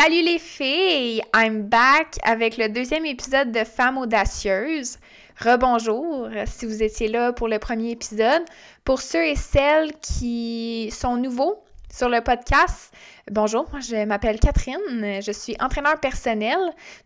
Salut 0.00 0.22
les 0.22 0.38
filles! 0.38 1.20
I'm 1.34 1.62
back 1.62 2.18
avec 2.22 2.56
le 2.56 2.68
deuxième 2.68 3.04
épisode 3.04 3.50
de 3.50 3.64
Femmes 3.64 3.98
audacieuses. 3.98 4.98
Rebonjour 5.40 6.28
si 6.46 6.66
vous 6.66 6.84
étiez 6.84 7.08
là 7.08 7.32
pour 7.32 7.48
le 7.48 7.58
premier 7.58 7.90
épisode. 7.90 8.42
Pour 8.84 9.00
ceux 9.00 9.26
et 9.26 9.34
celles 9.34 9.90
qui 10.00 10.88
sont 10.92 11.16
nouveaux 11.16 11.64
sur 11.92 12.08
le 12.08 12.20
podcast, 12.20 12.92
bonjour, 13.30 13.66
je 13.80 14.04
m'appelle 14.04 14.38
Catherine, 14.38 15.20
je 15.22 15.32
suis 15.32 15.56
entraîneur 15.60 15.98
personnel. 15.98 16.58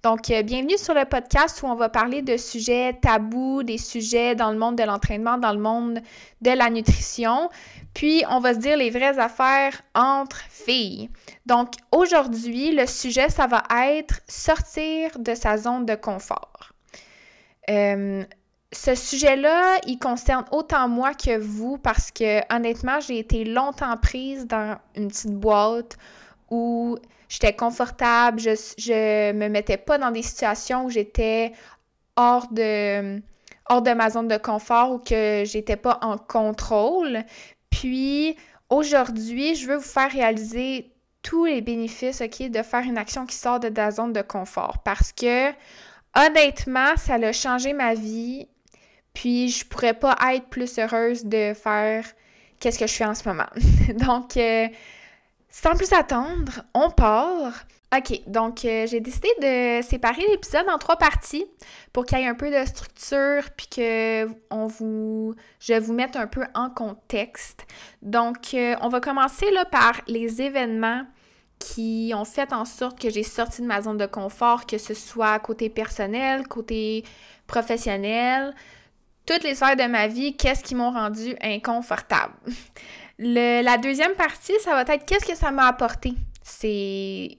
Donc, 0.02 0.30
euh, 0.30 0.42
bienvenue 0.42 0.76
sur 0.76 0.92
le 0.92 1.04
podcast 1.04 1.62
où 1.62 1.66
on 1.66 1.76
va 1.76 1.88
parler 1.88 2.20
de 2.20 2.36
sujets 2.36 2.92
tabous, 3.00 3.62
des 3.62 3.78
sujets 3.78 4.34
dans 4.34 4.50
le 4.50 4.58
monde 4.58 4.76
de 4.76 4.82
l'entraînement, 4.82 5.38
dans 5.38 5.52
le 5.52 5.60
monde 5.60 6.00
de 6.40 6.50
la 6.50 6.68
nutrition. 6.68 7.48
Puis, 7.94 8.24
on 8.28 8.40
va 8.40 8.54
se 8.54 8.58
dire 8.58 8.76
les 8.76 8.90
vraies 8.90 9.18
affaires 9.18 9.80
entre 9.94 10.42
filles. 10.48 11.10
Donc, 11.46 11.74
aujourd'hui, 11.92 12.72
le 12.72 12.86
sujet, 12.86 13.28
ça 13.28 13.46
va 13.46 13.62
être 13.86 14.20
sortir 14.26 15.18
de 15.18 15.34
sa 15.34 15.58
zone 15.58 15.86
de 15.86 15.94
confort. 15.94 16.72
Euh, 17.70 18.24
ce 18.72 18.94
sujet-là, 18.94 19.78
il 19.86 19.98
concerne 19.98 20.44
autant 20.50 20.88
moi 20.88 21.14
que 21.14 21.36
vous 21.38 21.78
parce 21.78 22.10
que 22.10 22.40
honnêtement, 22.54 23.00
j'ai 23.00 23.18
été 23.18 23.44
longtemps 23.44 23.96
prise 23.98 24.46
dans 24.46 24.78
une 24.96 25.08
petite 25.08 25.34
boîte 25.34 25.98
où 26.50 26.96
j'étais 27.28 27.54
confortable, 27.54 28.40
je, 28.40 28.50
je 28.78 29.32
me 29.32 29.48
mettais 29.48 29.76
pas 29.76 29.98
dans 29.98 30.10
des 30.10 30.22
situations 30.22 30.86
où 30.86 30.90
j'étais 30.90 31.52
hors 32.16 32.48
de 32.50 33.20
hors 33.68 33.82
de 33.82 33.92
ma 33.92 34.10
zone 34.10 34.28
de 34.28 34.36
confort 34.36 34.92
ou 34.92 34.98
que 34.98 35.44
j'étais 35.46 35.76
pas 35.76 35.98
en 36.02 36.18
contrôle. 36.18 37.22
Puis 37.70 38.36
aujourd'hui, 38.70 39.54
je 39.54 39.68
veux 39.68 39.76
vous 39.76 39.82
faire 39.82 40.10
réaliser 40.10 40.92
tous 41.22 41.44
les 41.44 41.60
bénéfices, 41.60 42.20
OK, 42.20 42.50
de 42.50 42.62
faire 42.62 42.82
une 42.82 42.98
action 42.98 43.26
qui 43.26 43.36
sort 43.36 43.60
de 43.60 43.68
ta 43.68 43.90
zone 43.90 44.12
de 44.12 44.22
confort 44.22 44.78
parce 44.84 45.12
que 45.12 45.50
honnêtement, 46.16 46.96
ça 46.96 47.14
a 47.14 47.32
changé 47.32 47.72
ma 47.72 47.94
vie. 47.94 48.48
Puis 49.14 49.50
je 49.50 49.66
pourrais 49.66 49.94
pas 49.94 50.16
être 50.34 50.48
plus 50.48 50.78
heureuse 50.78 51.24
de 51.24 51.52
faire 51.54 52.04
qu'est-ce 52.58 52.78
que 52.78 52.86
je 52.86 52.94
fais 52.94 53.04
en 53.04 53.14
ce 53.14 53.28
moment. 53.28 53.48
Donc 54.06 54.36
euh, 54.36 54.68
sans 55.48 55.74
plus 55.76 55.92
attendre, 55.92 56.62
on 56.74 56.90
part. 56.90 57.64
OK, 57.94 58.22
donc 58.26 58.64
euh, 58.64 58.86
j'ai 58.86 59.00
décidé 59.00 59.28
de 59.42 59.82
séparer 59.82 60.22
l'épisode 60.30 60.66
en 60.66 60.78
trois 60.78 60.96
parties 60.96 61.44
pour 61.92 62.06
qu'il 62.06 62.20
y 62.20 62.22
ait 62.22 62.26
un 62.26 62.34
peu 62.34 62.50
de 62.50 62.66
structure 62.66 63.50
puis 63.54 63.66
que 63.66 64.26
on 64.50 64.66
vous 64.66 65.34
je 65.60 65.74
vous 65.74 65.92
mette 65.92 66.16
un 66.16 66.26
peu 66.26 66.46
en 66.54 66.70
contexte. 66.70 67.66
Donc 68.00 68.54
euh, 68.54 68.76
on 68.80 68.88
va 68.88 69.00
commencer 69.00 69.50
là 69.50 69.66
par 69.66 70.00
les 70.06 70.40
événements 70.40 71.02
qui 71.58 72.12
ont 72.16 72.24
fait 72.24 72.54
en 72.54 72.64
sorte 72.64 72.98
que 72.98 73.10
j'ai 73.10 73.22
sorti 73.22 73.60
de 73.60 73.66
ma 73.66 73.82
zone 73.82 73.98
de 73.98 74.06
confort, 74.06 74.64
que 74.64 74.78
ce 74.78 74.94
soit 74.94 75.38
côté 75.40 75.68
personnel, 75.68 76.48
côté 76.48 77.04
professionnel, 77.46 78.54
toutes 79.26 79.44
les 79.44 79.54
sphères 79.54 79.76
de 79.76 79.84
ma 79.84 80.06
vie, 80.06 80.36
qu'est-ce 80.36 80.62
qui 80.62 80.74
m'ont 80.74 80.90
rendu 80.90 81.36
inconfortable? 81.42 82.34
la 83.18 83.78
deuxième 83.78 84.14
partie, 84.14 84.54
ça 84.64 84.72
va 84.72 84.94
être 84.94 85.04
qu'est-ce 85.04 85.26
que 85.26 85.36
ça 85.36 85.50
m'a 85.50 85.66
apporté. 85.66 86.14
C'est 86.42 87.36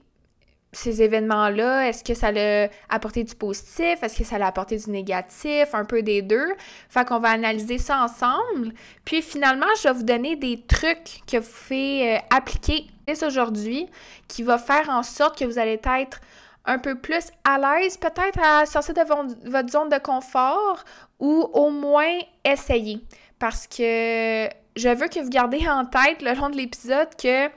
ces 0.74 1.02
événements-là, 1.02 1.88
est-ce 1.88 2.04
que 2.04 2.14
ça 2.14 2.32
l'a 2.32 2.68
apporté 2.88 3.24
du 3.24 3.34
positif? 3.34 4.02
Est-ce 4.02 4.18
que 4.18 4.24
ça 4.24 4.38
l'a 4.38 4.48
apporté 4.48 4.76
du 4.76 4.90
négatif? 4.90 5.72
Un 5.72 5.84
peu 5.84 6.02
des 6.02 6.22
deux. 6.22 6.48
Fait 6.88 7.06
qu'on 7.06 7.20
va 7.20 7.30
analyser 7.30 7.78
ça 7.78 8.02
ensemble. 8.02 8.72
Puis 9.04 9.22
finalement, 9.22 9.66
je 9.78 9.88
vais 9.88 9.94
vous 9.94 10.02
donner 10.02 10.36
des 10.36 10.62
trucs 10.66 11.22
que 11.26 11.38
vous 11.38 11.50
pouvez 11.62 12.16
euh, 12.16 12.18
appliquer 12.30 12.86
dès 13.06 13.24
aujourd'hui 13.24 13.86
qui 14.28 14.42
va 14.42 14.58
faire 14.58 14.88
en 14.90 15.02
sorte 15.02 15.38
que 15.38 15.44
vous 15.44 15.58
allez 15.58 15.80
être 15.84 16.20
un 16.66 16.78
peu 16.78 16.94
plus 16.94 17.30
à 17.44 17.58
l'aise 17.58 17.96
peut-être 17.96 18.38
à 18.42 18.66
sortir 18.66 18.94
de 18.94 19.50
votre 19.50 19.68
zone 19.70 19.88
de 19.88 19.98
confort 19.98 20.84
ou 21.18 21.48
au 21.52 21.70
moins 21.70 22.18
essayer. 22.44 23.00
Parce 23.38 23.66
que 23.66 24.48
je 24.76 24.88
veux 24.88 25.08
que 25.08 25.20
vous 25.20 25.30
gardez 25.30 25.66
en 25.68 25.84
tête 25.84 26.22
le 26.22 26.34
long 26.34 26.50
de 26.50 26.56
l'épisode 26.56 27.08
que 27.20 27.50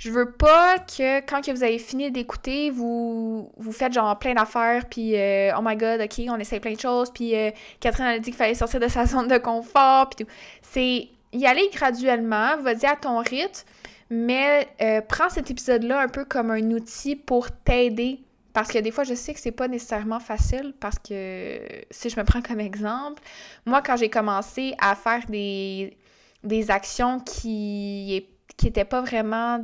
je 0.00 0.10
veux 0.10 0.32
pas 0.32 0.78
que 0.78 1.20
quand 1.26 1.46
vous 1.50 1.62
avez 1.62 1.78
fini 1.78 2.10
d'écouter, 2.10 2.70
vous 2.70 3.52
vous 3.58 3.72
faites 3.72 3.92
genre 3.92 4.18
plein 4.18 4.32
d'affaires, 4.32 4.86
puis 4.86 5.14
euh, 5.14 5.52
oh 5.58 5.60
my 5.62 5.76
god, 5.76 6.00
ok, 6.00 6.24
on 6.28 6.38
essaye 6.38 6.58
plein 6.58 6.72
de 6.72 6.80
choses, 6.80 7.10
puis 7.10 7.36
euh, 7.36 7.50
Catherine 7.80 8.06
a 8.06 8.18
dit 8.18 8.30
qu'il 8.30 8.34
fallait 8.34 8.54
sortir 8.54 8.80
de 8.80 8.88
sa 8.88 9.04
zone 9.06 9.28
de 9.28 9.36
confort, 9.36 10.08
puis 10.08 10.24
tout. 10.24 10.30
C'est 10.62 11.08
y 11.34 11.46
aller 11.46 11.68
graduellement, 11.70 12.56
vas-y 12.62 12.86
à 12.86 12.96
ton 12.96 13.18
rythme, 13.18 13.68
mais 14.08 14.68
euh, 14.80 15.02
prends 15.06 15.28
cet 15.28 15.50
épisode-là 15.50 16.00
un 16.00 16.08
peu 16.08 16.24
comme 16.24 16.50
un 16.50 16.70
outil 16.70 17.14
pour 17.14 17.50
t'aider. 17.50 18.20
Parce 18.52 18.70
que 18.70 18.78
des 18.78 18.90
fois, 18.90 19.04
je 19.04 19.14
sais 19.14 19.32
que 19.32 19.40
c'est 19.40 19.52
pas 19.52 19.68
nécessairement 19.68 20.20
facile 20.20 20.74
parce 20.80 20.98
que 20.98 21.60
si 21.90 22.10
je 22.10 22.18
me 22.18 22.24
prends 22.24 22.42
comme 22.42 22.60
exemple, 22.60 23.22
moi, 23.64 23.80
quand 23.82 23.96
j'ai 23.96 24.10
commencé 24.10 24.74
à 24.78 24.96
faire 24.96 25.24
des, 25.26 25.96
des 26.42 26.70
actions 26.70 27.20
qui 27.20 28.26
n'étaient 28.62 28.84
pas 28.84 29.00
vraiment 29.00 29.62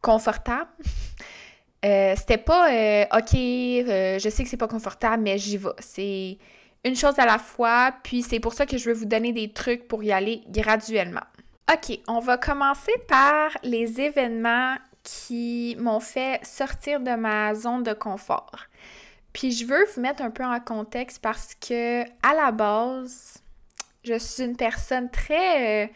confortable. 0.00 0.70
Euh, 1.82 2.12
c'était 2.14 2.36
pas 2.36 2.70
euh, 2.70 3.04
OK, 3.16 3.34
euh, 3.34 4.18
je 4.18 4.28
sais 4.28 4.42
que 4.42 4.50
c'est 4.50 4.58
pas 4.58 4.68
confortable, 4.68 5.22
mais 5.22 5.38
j'y 5.38 5.56
vais. 5.56 5.70
C'est 5.78 6.36
une 6.84 6.94
chose 6.94 7.18
à 7.18 7.24
la 7.24 7.38
fois, 7.38 7.94
puis 8.02 8.22
c'est 8.22 8.38
pour 8.38 8.52
ça 8.52 8.66
que 8.66 8.76
je 8.76 8.90
veux 8.90 8.94
vous 8.94 9.06
donner 9.06 9.32
des 9.32 9.50
trucs 9.50 9.88
pour 9.88 10.04
y 10.04 10.12
aller 10.12 10.42
graduellement. 10.48 11.22
OK, 11.72 11.98
on 12.06 12.20
va 12.20 12.36
commencer 12.36 12.92
par 13.08 13.52
les 13.62 13.98
événements 13.98 14.74
qui 15.02 15.76
m'ont 15.78 16.00
fait 16.00 16.44
sortir 16.44 17.00
de 17.00 17.14
ma 17.14 17.54
zone 17.54 17.82
de 17.82 17.92
confort. 17.92 18.66
Puis 19.32 19.52
je 19.52 19.64
veux 19.64 19.84
vous 19.94 20.00
mettre 20.00 20.22
un 20.22 20.30
peu 20.30 20.44
en 20.44 20.58
contexte 20.60 21.20
parce 21.22 21.54
que 21.54 22.02
à 22.02 22.34
la 22.34 22.50
base, 22.50 23.42
je 24.04 24.18
suis 24.18 24.44
une 24.44 24.56
personne 24.56 25.10
très 25.10 25.92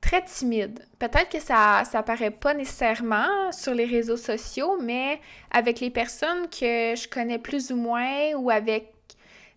très 0.00 0.24
timide. 0.24 0.84
Peut-être 0.98 1.30
que 1.30 1.40
ça 1.40 1.84
ça 1.90 2.02
paraît 2.02 2.30
pas 2.30 2.54
nécessairement 2.54 3.52
sur 3.52 3.74
les 3.74 3.86
réseaux 3.86 4.16
sociaux, 4.16 4.78
mais 4.82 5.20
avec 5.50 5.80
les 5.80 5.90
personnes 5.90 6.48
que 6.48 6.94
je 6.96 7.08
connais 7.08 7.38
plus 7.38 7.70
ou 7.70 7.76
moins 7.76 8.34
ou 8.36 8.50
avec 8.50 8.92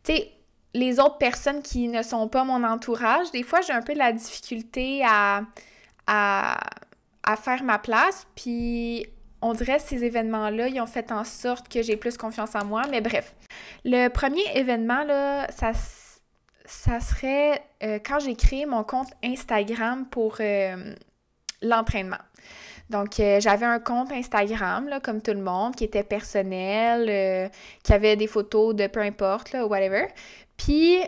tu 0.04 0.14
sais 0.14 0.32
les 0.74 1.00
autres 1.00 1.18
personnes 1.18 1.62
qui 1.62 1.88
ne 1.88 2.04
sont 2.04 2.28
pas 2.28 2.44
mon 2.44 2.64
entourage, 2.64 3.32
des 3.32 3.44
fois 3.44 3.62
j'ai 3.62 3.74
un 3.74 3.82
peu 3.82 3.94
de 3.94 4.00
la 4.00 4.12
difficulté 4.12 5.04
à, 5.06 5.44
à, 6.06 6.60
à 7.26 7.36
faire 7.36 7.64
ma 7.64 7.80
place, 7.80 8.28
puis 8.36 9.06
on 9.42 9.54
dirait 9.54 9.80
ces 9.80 10.04
événements-là, 10.04 10.70
ils 10.70 10.80
ont 10.82 10.88
fait 10.88 11.12
en 11.12 11.24
sorte 11.24 11.68
que 11.68 11.82
j'ai 11.82 11.98
plus 11.98 12.18
confiance 12.18 12.56
en 12.56 12.66
moi, 12.66 12.84
mais 12.90 13.02
bref. 13.02 13.36
Le 13.84 14.08
premier 14.08 14.44
événement, 14.56 15.04
là, 15.04 15.48
ça 15.52 15.74
ça 16.68 17.00
serait 17.00 17.62
euh, 17.84 18.00
quand 18.04 18.20
j'ai 18.20 18.36
créé 18.36 18.66
mon 18.66 18.84
compte 18.84 19.10
Instagram 19.24 20.08
pour 20.10 20.38
euh, 20.40 20.96
l'entraînement. 21.62 22.18
Donc, 22.90 23.20
euh, 23.20 23.40
j'avais 23.40 23.66
un 23.66 23.80
compte 23.80 24.12
Instagram, 24.12 24.88
là, 24.88 25.00
comme 25.00 25.22
tout 25.22 25.34
le 25.34 25.42
monde, 25.42 25.76
qui 25.76 25.84
était 25.84 26.04
personnel, 26.04 27.52
qui 27.84 27.94
avait 27.94 28.16
des 28.16 28.28
photos 28.28 28.76
de 28.76 28.88
peu 28.88 29.00
importe, 29.00 29.52
là, 29.54 29.66
whatever. 29.66 30.08
Puis, 30.58 31.00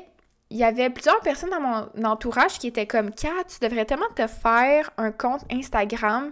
il 0.49 0.57
y 0.57 0.63
avait 0.63 0.89
plusieurs 0.89 1.19
personnes 1.19 1.49
dans 1.49 1.59
mon 1.59 2.05
entourage 2.05 2.57
qui 2.59 2.67
étaient 2.67 2.87
comme 2.87 3.11
Kat, 3.11 3.43
tu 3.47 3.59
devrais 3.67 3.85
tellement 3.85 4.09
te 4.15 4.27
faire 4.27 4.89
un 4.97 5.11
compte 5.11 5.41
Instagram 5.51 6.31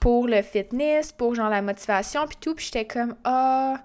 pour 0.00 0.28
le 0.28 0.42
fitness, 0.42 1.12
pour 1.12 1.34
genre 1.34 1.50
la 1.50 1.62
motivation, 1.62 2.26
puis 2.26 2.36
tout. 2.40 2.54
Puis 2.54 2.66
j'étais 2.66 2.84
comme 2.84 3.16
Ah, 3.24 3.78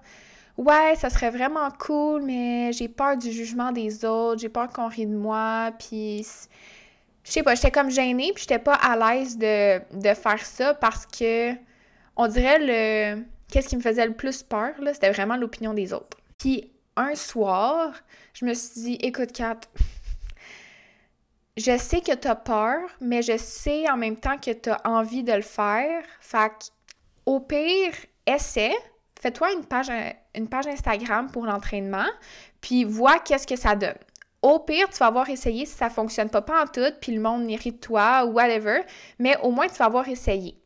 ouais, 0.56 0.94
ça 0.96 1.10
serait 1.10 1.30
vraiment 1.30 1.68
cool, 1.78 2.22
mais 2.22 2.72
j'ai 2.72 2.88
peur 2.88 3.16
du 3.16 3.32
jugement 3.32 3.72
des 3.72 4.04
autres, 4.04 4.40
j'ai 4.40 4.48
peur 4.48 4.68
qu'on 4.68 4.88
rie 4.88 5.06
de 5.06 5.16
moi, 5.16 5.72
puis 5.78 6.26
je 7.24 7.30
sais 7.30 7.42
pas, 7.42 7.54
j'étais 7.54 7.70
comme 7.70 7.90
gênée, 7.90 8.32
puis 8.34 8.42
j'étais 8.42 8.58
pas 8.58 8.74
à 8.74 8.96
l'aise 8.96 9.36
de, 9.38 9.78
de, 9.96 10.14
faire 10.14 10.44
ça 10.44 10.74
parce 10.74 11.06
que 11.06 11.52
on 12.16 12.26
dirait 12.26 12.58
le 12.60 13.22
qu'est-ce 13.48 13.68
qui 13.68 13.76
me 13.76 13.82
faisait 13.82 14.06
le 14.06 14.14
plus 14.14 14.42
peur 14.42 14.72
là, 14.80 14.94
c'était 14.94 15.10
vraiment 15.10 15.36
l'opinion 15.36 15.74
des 15.74 15.92
autres. 15.92 16.16
Puis 16.38 16.70
un 16.96 17.14
soir, 17.14 17.94
je 18.32 18.44
me 18.44 18.54
suis 18.54 18.80
dit 18.80 18.98
écoute 19.00 19.32
Kat, 19.32 19.60
je 21.56 21.76
sais 21.76 22.00
que 22.00 22.12
t'as 22.12 22.34
peur, 22.34 22.80
mais 23.00 23.22
je 23.22 23.36
sais 23.36 23.90
en 23.90 23.96
même 23.96 24.16
temps 24.16 24.38
que 24.38 24.52
t'as 24.52 24.80
envie 24.84 25.22
de 25.22 25.32
le 25.32 25.42
faire. 25.42 26.02
Fait 26.20 26.72
au 27.26 27.40
pire, 27.40 27.94
essaie 28.26 28.74
fais-toi 29.22 29.52
une 29.52 29.64
page, 29.64 29.90
une 30.34 30.48
page 30.48 30.66
Instagram 30.66 31.30
pour 31.30 31.46
l'entraînement, 31.46 32.08
puis 32.60 32.82
vois 32.84 33.20
qu'est-ce 33.20 33.46
que 33.46 33.56
ça 33.56 33.76
donne. 33.76 33.94
Au 34.42 34.58
pire, 34.58 34.88
tu 34.90 34.98
vas 34.98 35.06
avoir 35.06 35.30
essayé 35.30 35.64
si 35.64 35.72
ça 35.72 35.88
fonctionne 35.88 36.28
pas, 36.28 36.42
pas 36.42 36.64
en 36.64 36.66
tout, 36.66 36.92
puis 37.00 37.14
le 37.14 37.20
monde 37.20 37.44
mérite 37.44 37.80
toi 37.80 38.24
ou 38.24 38.32
whatever, 38.32 38.80
mais 39.20 39.36
au 39.38 39.52
moins 39.52 39.68
tu 39.68 39.76
vas 39.76 39.84
avoir 39.84 40.08
essayé. 40.08 40.56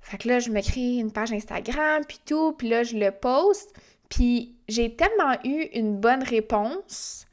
Fait 0.00 0.16
que 0.16 0.28
là, 0.28 0.38
je 0.38 0.48
me 0.48 0.62
crée 0.62 0.96
une 0.96 1.12
page 1.12 1.32
Instagram, 1.32 2.02
puis 2.08 2.18
tout, 2.24 2.52
puis 2.52 2.70
là, 2.70 2.82
je 2.82 2.96
le 2.96 3.10
poste, 3.10 3.74
puis 4.10 4.56
j'ai 4.68 4.94
tellement 4.94 5.34
eu 5.44 5.62
une 5.72 5.98
bonne 5.98 6.22
réponse 6.22 7.26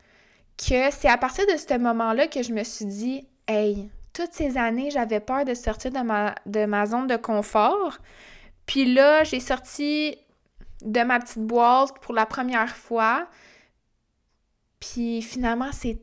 que 0.58 0.90
c'est 0.92 1.10
à 1.10 1.18
partir 1.18 1.46
de 1.46 1.58
ce 1.58 1.78
moment-là 1.78 2.28
que 2.28 2.42
je 2.42 2.54
me 2.54 2.64
suis 2.64 2.86
dit, 2.86 3.28
hey, 3.48 3.90
toutes 4.14 4.34
ces 4.34 4.58
années, 4.58 4.90
j'avais 4.90 5.20
peur 5.20 5.44
de 5.44 5.54
sortir 5.54 5.92
de 5.92 6.00
ma, 6.00 6.34
de 6.46 6.66
ma 6.66 6.86
zone 6.86 7.08
de 7.08 7.18
confort, 7.18 7.98
Puis 8.66 8.94
là, 8.94 9.24
j'ai 9.24 9.40
sorti 9.40 10.18
de 10.82 11.02
ma 11.02 11.20
petite 11.20 11.46
boîte 11.46 12.00
pour 12.00 12.14
la 12.14 12.26
première 12.26 12.76
fois. 12.76 13.28
Puis 14.80 15.22
finalement, 15.22 15.72
c'est 15.72 16.00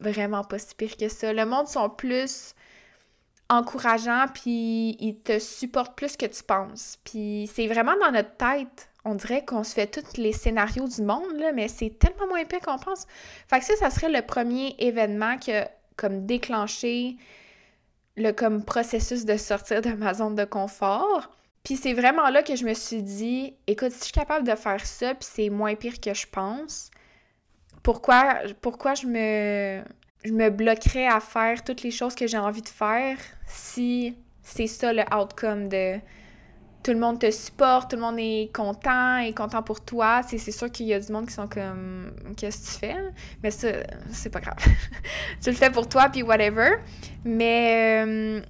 vraiment 0.00 0.44
pas 0.44 0.58
si 0.58 0.74
pire 0.74 0.96
que 0.96 1.08
ça. 1.08 1.32
Le 1.32 1.44
monde 1.44 1.68
sont 1.68 1.90
plus 1.90 2.54
encourageants, 3.48 4.26
puis 4.32 4.96
ils 5.00 5.20
te 5.22 5.38
supportent 5.38 5.96
plus 5.96 6.16
que 6.16 6.26
tu 6.26 6.42
penses. 6.42 6.98
Puis 7.04 7.50
c'est 7.52 7.66
vraiment 7.66 7.96
dans 8.00 8.12
notre 8.12 8.36
tête. 8.36 8.89
On 9.04 9.14
dirait 9.14 9.44
qu'on 9.44 9.64
se 9.64 9.74
fait 9.74 9.86
tous 9.86 10.18
les 10.18 10.32
scénarios 10.32 10.86
du 10.86 11.02
monde, 11.02 11.24
mais 11.54 11.68
c'est 11.68 11.98
tellement 11.98 12.26
moins 12.28 12.44
pire 12.44 12.60
qu'on 12.60 12.78
pense. 12.78 13.06
Fait 13.48 13.58
que 13.58 13.64
ça, 13.64 13.76
ça 13.76 13.90
serait 13.90 14.10
le 14.10 14.22
premier 14.22 14.74
événement 14.78 15.38
qui 15.38 15.52
a 15.52 15.70
comme 15.96 16.26
déclenché 16.26 17.16
le 18.16 18.32
comme 18.32 18.64
processus 18.64 19.24
de 19.24 19.36
sortir 19.36 19.82
de 19.82 19.90
ma 19.90 20.14
zone 20.14 20.34
de 20.34 20.44
confort. 20.44 21.30
Puis 21.62 21.76
c'est 21.76 21.92
vraiment 21.92 22.28
là 22.30 22.42
que 22.42 22.56
je 22.56 22.64
me 22.64 22.74
suis 22.74 23.02
dit, 23.02 23.54
écoute, 23.66 23.92
si 23.92 23.98
je 23.98 24.04
suis 24.04 24.12
capable 24.12 24.46
de 24.46 24.54
faire 24.54 24.84
ça, 24.84 25.14
puis 25.14 25.28
c'est 25.30 25.50
moins 25.50 25.74
pire 25.74 26.00
que 26.00 26.14
je 26.14 26.26
pense, 26.26 26.90
pourquoi, 27.82 28.40
pourquoi 28.60 28.94
je 28.94 29.06
me, 29.06 29.82
je 30.24 30.32
me 30.32 30.50
bloquerais 30.50 31.06
à 31.06 31.20
faire 31.20 31.62
toutes 31.64 31.82
les 31.82 31.90
choses 31.90 32.14
que 32.14 32.26
j'ai 32.26 32.38
envie 32.38 32.62
de 32.62 32.68
faire 32.68 33.18
si 33.46 34.16
c'est 34.42 34.66
ça 34.66 34.92
le 34.92 35.02
outcome 35.14 35.68
de 35.68 35.98
tout 36.82 36.92
le 36.92 36.98
monde 36.98 37.18
te 37.18 37.30
supporte, 37.30 37.90
tout 37.90 37.96
le 37.96 38.02
monde 38.02 38.18
est 38.18 38.50
content, 38.54 39.18
est 39.18 39.36
content 39.36 39.62
pour 39.62 39.80
toi. 39.80 40.22
C'est 40.26 40.38
sûr 40.38 40.70
qu'il 40.70 40.86
y 40.86 40.94
a 40.94 41.00
du 41.00 41.12
monde 41.12 41.26
qui 41.26 41.34
sont 41.34 41.48
comme 41.48 42.12
Qu'est-ce 42.36 42.58
que 42.58 42.72
tu 42.72 42.78
fais? 42.78 42.96
Mais 43.42 43.50
ça, 43.50 43.68
c'est 44.10 44.30
pas 44.30 44.40
grave. 44.40 44.56
tu 45.42 45.50
le 45.50 45.56
fais 45.56 45.70
pour 45.70 45.88
toi, 45.88 46.08
puis 46.08 46.22
whatever. 46.22 46.76
Mais, 47.24 48.04
euh, 48.06 48.40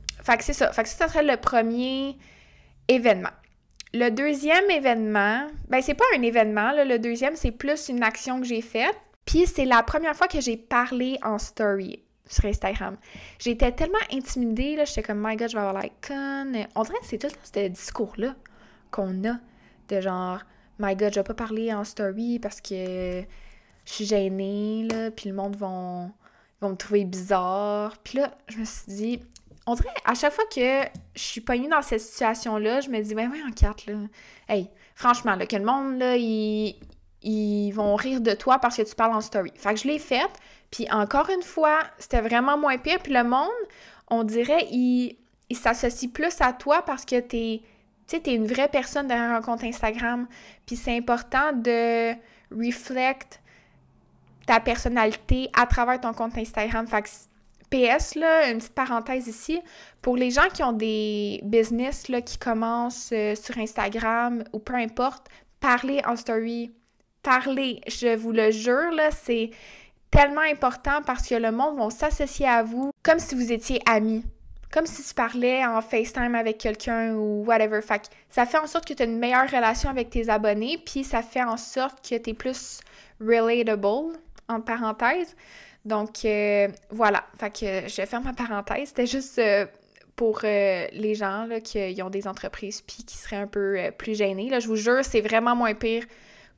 c'est 0.41 0.53
ça. 0.53 0.73
Fait 0.73 0.87
ça, 0.87 1.09
serait 1.09 1.25
le 1.25 1.37
premier 1.37 2.17
événement. 2.89 3.33
Le 3.93 4.11
deuxième 4.11 4.71
événement, 4.71 5.49
ben 5.69 5.83
c'est 5.83 5.95
pas 5.95 6.05
un 6.17 6.23
événement, 6.23 6.73
le 6.77 6.99
deuxième, 6.99 7.35
c'est 7.35 7.51
plus 7.51 7.89
une 7.89 8.05
action 8.05 8.41
que 8.41 8.47
j'ai 8.47 8.63
faite. 8.63 8.95
Puis 9.25 9.47
c'est 9.47 9.65
la 9.65 9.83
première 9.83 10.15
fois 10.15 10.29
que 10.29 10.41
j'ai 10.41 10.57
parlé 10.57 11.19
en 11.25 11.39
story 11.39 12.05
sur 12.31 12.45
Instagram. 12.47 12.97
J'étais 13.39 13.73
tellement 13.73 13.99
intimidée, 14.13 14.77
là, 14.77 14.85
j'étais 14.85 15.03
comme, 15.03 15.21
my 15.23 15.37
god, 15.37 15.51
je 15.51 15.57
vais 15.57 15.63
avoir 15.63 15.83
la 15.83 15.89
conne. 16.07 16.67
On 16.75 16.83
dirait 16.83 16.99
que 17.01 17.07
c'est 17.07 17.19
tout 17.19 17.29
ce 17.43 17.69
discours-là 17.69 18.35
qu'on 18.91 19.25
a, 19.29 19.39
de 19.89 20.01
genre, 20.01 20.41
my 20.79 20.95
god, 20.95 21.13
je 21.13 21.21
vais 21.21 21.25
pas 21.25 21.35
parler 21.35 21.75
en 21.75 21.85
story 21.85 22.39
parce 22.39 22.61
que 22.61 23.23
je 23.85 23.93
suis 23.93 24.05
gênée, 24.05 24.87
là, 24.91 25.11
puis 25.11 25.29
le 25.29 25.35
monde 25.35 25.57
va, 25.57 26.09
me 26.63 26.75
trouver 26.77 27.05
bizarre. 27.05 27.99
Puis 27.99 28.19
là, 28.19 28.33
je 28.49 28.59
me 28.59 28.65
suis 28.65 28.93
dit, 28.93 29.21
on 29.67 29.75
dirait, 29.75 29.89
à 30.05 30.15
chaque 30.15 30.33
fois 30.33 30.45
que 30.55 30.83
je 31.15 31.23
suis 31.23 31.41
pognée 31.41 31.69
dans 31.69 31.83
cette 31.83 32.01
situation-là, 32.01 32.81
je 32.81 32.91
me 32.91 33.01
dis, 33.01 33.15
ben 33.15 33.31
ouais, 33.31 33.43
en 33.47 33.51
quatre, 33.51 33.87
là. 33.87 33.95
Hey, 34.49 34.71
franchement, 34.95 35.35
là, 35.35 35.47
que 35.47 35.57
le 35.57 35.65
monde, 35.65 35.99
là, 35.99 36.17
ils, 36.17 36.77
ils 37.23 37.73
vont 37.73 37.97
rire 37.97 38.21
de 38.21 38.33
toi 38.33 38.59
parce 38.59 38.77
que 38.77 38.83
tu 38.83 38.95
parles 38.95 39.15
en 39.15 39.21
story. 39.21 39.53
Fait 39.57 39.75
que 39.75 39.81
je 39.81 39.89
l'ai 39.89 39.99
faite, 39.99 40.31
puis 40.71 40.87
encore 40.91 41.29
une 41.31 41.43
fois, 41.43 41.81
c'était 41.99 42.21
vraiment 42.21 42.57
moins 42.57 42.79
pire. 42.79 43.01
Puis 43.03 43.13
le 43.13 43.25
monde, 43.25 43.49
on 44.09 44.23
dirait, 44.25 44.67
il, 44.71 45.17
il 45.49 45.57
s'associe 45.57 46.11
plus 46.11 46.41
à 46.41 46.53
toi 46.53 46.83
parce 46.83 47.05
que 47.05 47.19
t'es, 47.21 47.63
tu 48.07 48.21
t'es 48.21 48.35
une 48.35 48.47
vraie 48.47 48.69
personne 48.69 49.09
derrière 49.09 49.33
un 49.33 49.43
compte 49.43 49.65
Instagram. 49.65 50.27
Puis 50.67 50.77
c'est 50.77 50.97
important 50.97 51.53
de 51.53 52.13
reflect 52.51 53.41
ta 54.47 54.61
personnalité 54.61 55.51
à 55.57 55.67
travers 55.67 56.01
ton 56.01 56.13
compte 56.13 56.37
Instagram. 56.39 56.87
Fait 56.87 57.03
que 57.03 57.09
PS, 57.71 58.17
là, 58.17 58.51
une 58.51 58.59
petite 58.59 58.75
parenthèse 58.75 59.29
ici, 59.29 59.61
pour 60.03 60.17
les 60.17 60.31
gens 60.31 60.49
qui 60.53 60.63
ont 60.63 60.73
des 60.73 61.41
business 61.45 62.09
là, 62.09 62.21
qui 62.21 62.37
commencent 62.37 63.11
euh, 63.13 63.37
sur 63.37 63.57
Instagram 63.59 64.43
ou 64.53 64.59
peu 64.59 64.75
importe, 64.75 65.29
parler 65.61 66.01
en 66.05 66.17
story, 66.17 66.73
parler, 67.23 67.81
je 67.87 68.17
vous 68.17 68.33
le 68.33 68.51
jure, 68.51 68.91
là, 68.91 69.11
c'est 69.13 69.51
tellement 70.11 70.43
important 70.43 71.03
parce 71.07 71.27
que 71.27 71.35
le 71.35 71.53
monde 71.53 71.79
va 71.79 71.91
s'associer 71.91 72.47
à 72.47 72.63
vous 72.63 72.91
comme 73.03 73.19
si 73.19 73.35
vous 73.35 73.53
étiez 73.53 73.81
amis. 73.87 74.25
Comme 74.73 74.87
si 74.87 75.03
tu 75.03 75.15
parlais 75.15 75.65
en 75.65 75.81
FaceTime 75.81 76.37
avec 76.37 76.59
quelqu'un 76.59 77.15
ou 77.15 77.45
whatever. 77.45 77.83
Fait 77.83 78.03
ça 78.29 78.47
fait 78.47 78.59
en 78.59 78.69
sorte 78.69 78.87
que 78.87 78.95
tu 78.95 79.03
as 79.03 79.07
une 79.07 79.19
meilleure 79.19 79.51
relation 79.51 79.91
avec 79.91 80.11
tes 80.11 80.29
abonnés, 80.29 80.79
puis 80.79 81.03
ça 81.03 81.23
fait 81.23 81.43
en 81.43 81.57
sorte 81.57 82.09
que 82.09 82.17
tu 82.17 82.31
es 82.31 82.35
plus 82.35 82.81
relatable, 83.21 84.17
en 84.49 84.61
parenthèse. 84.61 85.35
Donc, 85.85 86.25
euh, 86.25 86.69
voilà. 86.91 87.25
Fait 87.37 87.51
que 87.51 87.89
je 87.89 88.07
ferme 88.07 88.25
ma 88.25 88.33
parenthèse. 88.33 88.89
C'était 88.89 89.07
juste 89.07 89.39
euh, 89.41 89.67
pour 90.15 90.43
euh, 90.45 90.87
les 90.93 91.17
gens 91.17 91.49
qui 91.65 92.01
ont 92.03 92.11
des 92.11 92.29
entreprises 92.29 92.81
puis 92.81 93.03
qui 93.05 93.17
seraient 93.17 93.37
un 93.37 93.49
peu 93.49 93.91
plus 93.99 94.17
gênés. 94.17 94.51
Là, 94.51 94.61
je 94.61 94.69
vous 94.69 94.77
jure, 94.77 95.05
c'est 95.05 95.21
vraiment 95.21 95.57
moins 95.57 95.75
pire 95.75 96.05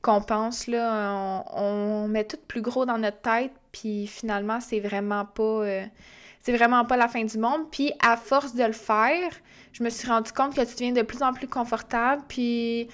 qu'on 0.03 0.21
pense, 0.21 0.67
là, 0.67 1.43
on, 1.55 2.07
met 2.09 2.25
tout 2.25 2.37
plus 2.47 2.61
gros 2.61 2.85
dans 2.85 2.97
notre 2.99 3.21
tête, 3.21 3.53
puis 3.71 4.05
finalement, 4.05 4.59
c'est 4.59 4.79
vraiment 4.79 5.25
pas... 5.25 5.43
Euh, 5.43 5.85
c'est 6.41 6.51
vraiment 6.51 6.83
pas 6.83 6.97
la 6.97 7.07
fin 7.07 7.23
du 7.23 7.37
monde. 7.37 7.71
Puis 7.71 7.93
à 8.01 8.17
force 8.17 8.53
de 8.53 8.65
le 8.65 8.73
faire, 8.73 9.31
je 9.71 9.81
me 9.81 9.89
suis 9.89 10.09
rendu 10.09 10.33
compte 10.33 10.53
que 10.53 10.61
tu 10.61 10.73
deviens 10.73 10.91
de 10.91 11.01
plus 11.01 11.23
en 11.23 11.31
plus 11.31 11.47
confortable, 11.47 12.21
puis 12.27 12.89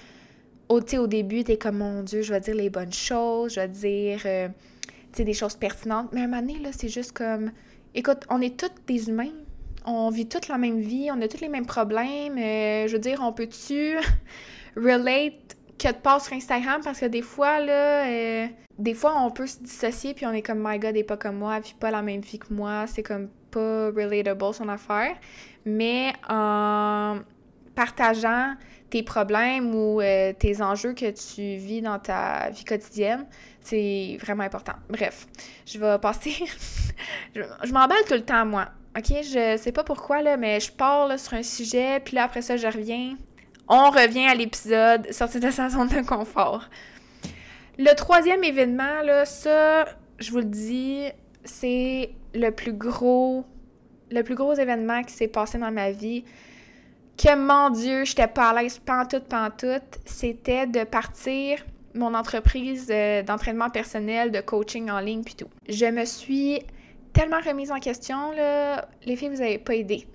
au, 0.68 0.78
au 0.80 1.06
début, 1.08 1.42
t'es 1.42 1.58
comme, 1.58 1.78
mon 1.78 2.04
Dieu, 2.04 2.22
je 2.22 2.32
vais 2.32 2.38
dire 2.38 2.54
les 2.54 2.70
bonnes 2.70 2.92
choses, 2.92 3.54
je 3.54 3.60
vais 3.60 3.68
dire, 3.68 4.20
euh, 4.24 4.48
des 5.18 5.34
choses 5.34 5.56
pertinentes. 5.56 6.10
Mais 6.12 6.20
à 6.20 6.24
un 6.24 6.26
moment 6.28 6.42
donné, 6.42 6.60
là, 6.60 6.70
c'est 6.72 6.88
juste 6.88 7.10
comme, 7.10 7.50
écoute, 7.92 8.24
on 8.30 8.40
est 8.40 8.56
tous 8.56 8.70
des 8.86 9.08
humains. 9.08 9.32
On 9.84 10.10
vit 10.10 10.28
toute 10.28 10.46
la 10.46 10.58
même 10.58 10.78
vie, 10.78 11.10
on 11.12 11.20
a 11.20 11.26
tous 11.26 11.40
les 11.40 11.48
mêmes 11.48 11.66
problèmes. 11.66 12.38
Euh, 12.38 12.86
je 12.86 12.92
veux 12.92 13.00
dire, 13.00 13.20
on 13.20 13.32
peut-tu 13.32 13.96
relate 14.76 15.49
que 15.80 15.88
de 15.88 15.98
passe 15.98 16.26
sur 16.26 16.34
Instagram 16.34 16.80
parce 16.84 17.00
que 17.00 17.06
des 17.06 17.22
fois, 17.22 17.60
là, 17.60 18.06
euh, 18.06 18.46
des 18.78 18.94
fois, 18.94 19.14
on 19.22 19.30
peut 19.30 19.46
se 19.46 19.58
dissocier 19.58 20.14
puis 20.14 20.26
on 20.26 20.32
est 20.32 20.42
comme, 20.42 20.60
my 20.62 20.78
god, 20.78 20.90
elle 20.90 20.98
est 20.98 21.04
pas 21.04 21.16
comme 21.16 21.36
moi, 21.36 21.56
elle 21.56 21.62
vit 21.62 21.74
pas 21.78 21.90
la 21.90 22.02
même 22.02 22.20
vie 22.20 22.38
que 22.38 22.52
moi, 22.52 22.86
c'est 22.86 23.02
comme 23.02 23.28
pas 23.50 23.86
relatable 23.86 24.54
son 24.54 24.68
affaire. 24.68 25.16
Mais 25.64 26.12
en 26.28 27.18
partageant 27.74 28.54
tes 28.90 29.02
problèmes 29.02 29.74
ou 29.74 30.00
euh, 30.00 30.32
tes 30.32 30.60
enjeux 30.60 30.92
que 30.92 31.10
tu 31.10 31.56
vis 31.56 31.80
dans 31.80 31.98
ta 31.98 32.50
vie 32.50 32.64
quotidienne, 32.64 33.26
c'est 33.60 34.18
vraiment 34.20 34.42
important. 34.42 34.74
Bref, 34.88 35.26
je 35.66 35.78
vais 35.78 35.98
passer. 35.98 36.34
je, 37.34 37.72
m'emballe 37.72 38.04
tout 38.06 38.14
le 38.14 38.24
temps, 38.24 38.44
moi. 38.44 38.68
OK? 38.98 39.06
Je 39.22 39.56
sais 39.56 39.72
pas 39.72 39.84
pourquoi, 39.84 40.22
là, 40.22 40.36
mais 40.36 40.58
je 40.58 40.72
pars 40.72 41.18
sur 41.18 41.34
un 41.34 41.42
sujet, 41.42 42.00
puis 42.00 42.16
là, 42.16 42.24
après 42.24 42.42
ça, 42.42 42.56
je 42.56 42.66
reviens 42.66 43.16
on 43.70 43.90
revient 43.90 44.26
à 44.26 44.34
l'épisode 44.34 45.10
sorti 45.12 45.38
de 45.38 45.50
sa 45.50 45.70
zone 45.70 45.88
de 45.88 46.04
confort. 46.06 46.68
Le 47.78 47.94
troisième 47.94 48.42
événement, 48.42 49.00
là, 49.04 49.24
ça, 49.24 49.86
je 50.18 50.32
vous 50.32 50.38
le 50.38 50.44
dis, 50.44 51.04
c'est 51.44 52.10
le 52.34 52.50
plus 52.50 52.72
gros, 52.72 53.44
le 54.10 54.22
plus 54.22 54.34
gros 54.34 54.54
événement 54.54 55.04
qui 55.04 55.14
s'est 55.14 55.28
passé 55.28 55.56
dans 55.56 55.70
ma 55.70 55.92
vie. 55.92 56.24
Que 57.16 57.36
mon 57.36 57.70
Dieu, 57.70 58.04
j'étais 58.04 58.26
pas 58.26 58.50
à 58.50 58.60
l'aise 58.60 58.80
pantoute, 58.80 59.24
pantoute. 59.24 60.00
C'était 60.04 60.66
de 60.66 60.82
partir 60.82 61.64
mon 61.94 62.14
entreprise 62.14 62.88
euh, 62.90 63.22
d'entraînement 63.22 63.70
personnel, 63.70 64.32
de 64.32 64.40
coaching 64.40 64.90
en 64.90 64.98
ligne, 64.98 65.22
puis 65.22 65.34
tout. 65.34 65.48
Je 65.68 65.86
me 65.86 66.04
suis 66.04 66.60
tellement 67.12 67.40
remise 67.40 67.70
en 67.70 67.78
question, 67.78 68.32
là. 68.32 68.88
Les 69.04 69.14
filles, 69.14 69.28
vous 69.28 69.42
avez 69.42 69.58
pas 69.58 69.76
aidé. 69.76 70.08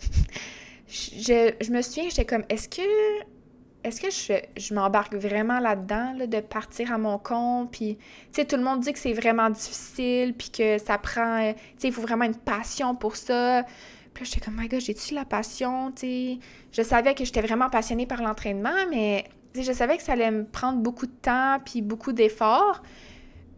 je, 0.89 1.53
je 1.61 1.71
me 1.71 1.81
souviens, 1.81 2.09
j'étais 2.09 2.25
comme, 2.25 2.43
est-ce 2.49 2.67
que 2.67 2.81
est-ce 3.85 4.01
que 4.01 4.41
je, 4.57 4.73
m'embarque 4.73 5.13
vraiment 5.13 5.59
là-dedans, 5.59 6.15
de 6.25 6.39
partir 6.39 6.91
à 6.91 6.97
mon 6.97 7.19
compte? 7.19 7.71
Puis, 7.71 7.97
tu 7.97 8.05
sais, 8.31 8.45
tout 8.45 8.55
le 8.55 8.63
monde 8.63 8.79
dit 8.79 8.91
que 8.91 8.97
c'est 8.97 9.13
vraiment 9.13 9.51
difficile, 9.51 10.33
puis 10.33 10.49
que 10.49 10.79
ça 10.79 10.97
prend, 10.97 11.43
euh, 11.43 11.53
tu 11.53 11.59
sais, 11.77 11.87
il 11.89 11.93
faut 11.93 12.01
vraiment 12.01 12.25
une 12.25 12.35
passion 12.35 12.95
pour 12.95 13.15
ça. 13.15 13.63
Puis 14.13 14.23
là, 14.23 14.29
j'étais 14.31 14.43
comme, 14.43 14.55
my 14.59 14.67
God, 14.67 14.81
j'ai-tu 14.81 15.13
la 15.13 15.23
passion, 15.23 15.91
tu 15.91 16.01
sais? 16.01 16.39
Je 16.71 16.81
savais 16.81 17.13
que 17.13 17.23
j'étais 17.25 17.41
vraiment 17.41 17.69
passionnée 17.69 18.07
par 18.07 18.23
l'entraînement, 18.23 18.87
mais, 18.89 19.25
je 19.53 19.71
savais 19.71 19.97
que 19.97 20.03
ça 20.03 20.13
allait 20.13 20.31
me 20.31 20.45
prendre 20.45 20.79
beaucoup 20.79 21.05
de 21.05 21.15
temps, 21.21 21.59
puis 21.63 21.83
beaucoup 21.83 22.11
d'efforts. 22.11 22.81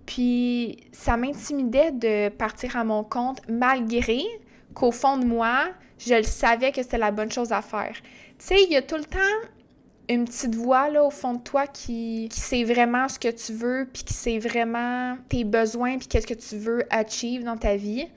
Puis, 0.06 0.78
ça 0.92 1.16
m'intimidait 1.16 1.94
de 1.94 2.28
partir 2.28 2.76
à 2.76 2.84
mon 2.84 3.06
compte, 3.06 3.40
malgré 3.48 4.24
qu'au 4.74 4.92
fond 4.92 5.18
de 5.18 5.26
moi, 5.26 5.70
je 6.00 6.16
le 6.16 6.24
savais 6.24 6.74
que 6.74 6.84
c'était 6.84 6.98
la 6.98 7.12
bonne 7.12 7.32
chose 7.32 7.54
à 7.54 7.62
faire. 7.62 7.96
Tu 8.38 8.46
sais, 8.46 8.64
il 8.64 8.74
y 8.74 8.76
a 8.76 8.82
tout 8.82 8.98
le 8.98 9.06
temps 9.06 9.18
une 10.10 10.26
petite 10.26 10.56
voix 10.56 10.90
là 10.90 11.04
au 11.04 11.10
fond 11.10 11.34
de 11.34 11.42
toi 11.42 11.68
qui, 11.68 12.30
sait 12.32 12.64
vraiment 12.64 13.08
ce 13.08 13.20
que 13.20 13.30
tu 13.30 13.54
veux, 13.54 13.88
puis 13.92 14.04
qui 14.04 14.14
sait 14.14 14.40
vraiment 14.40 15.18
tes 15.30 15.44
besoins, 15.44 15.98
puis 15.98 16.08
qu'est-ce 16.08 16.28
que 16.28 16.34
tu 16.34 16.58
veux 16.58 16.84
achieve 16.90 17.44
dans 17.44 17.58
ta 17.58 17.76
vie. 17.76 18.08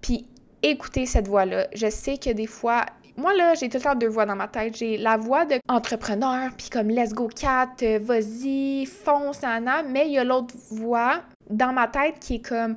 Puis 0.00 0.26
écouter 0.62 1.06
cette 1.06 1.28
voix-là. 1.28 1.68
Je 1.74 1.88
sais 1.88 2.18
que 2.18 2.30
des 2.30 2.46
fois, 2.46 2.84
moi 3.16 3.34
là, 3.34 3.54
j'ai 3.54 3.68
tout 3.68 3.78
le 3.78 3.82
temps 3.82 3.94
deux 3.94 4.08
voix 4.08 4.26
dans 4.26 4.36
ma 4.36 4.48
tête. 4.48 4.76
J'ai 4.76 4.98
la 4.98 5.16
voix 5.16 5.44
de 5.44 5.56
entrepreneur, 5.68 6.50
puis 6.56 6.68
comme 6.68 6.88
let's 6.88 7.12
go 7.12 7.28
cat, 7.28 7.70
euh, 7.82 7.98
vas-y, 8.02 8.86
fonce, 8.86 9.42
nana. 9.42 9.82
Mais 9.82 10.06
il 10.06 10.12
y 10.12 10.18
a 10.18 10.24
l'autre 10.24 10.54
voix 10.70 11.22
dans 11.48 11.72
ma 11.72 11.88
tête 11.88 12.18
qui 12.20 12.36
est 12.36 12.46
comme 12.46 12.76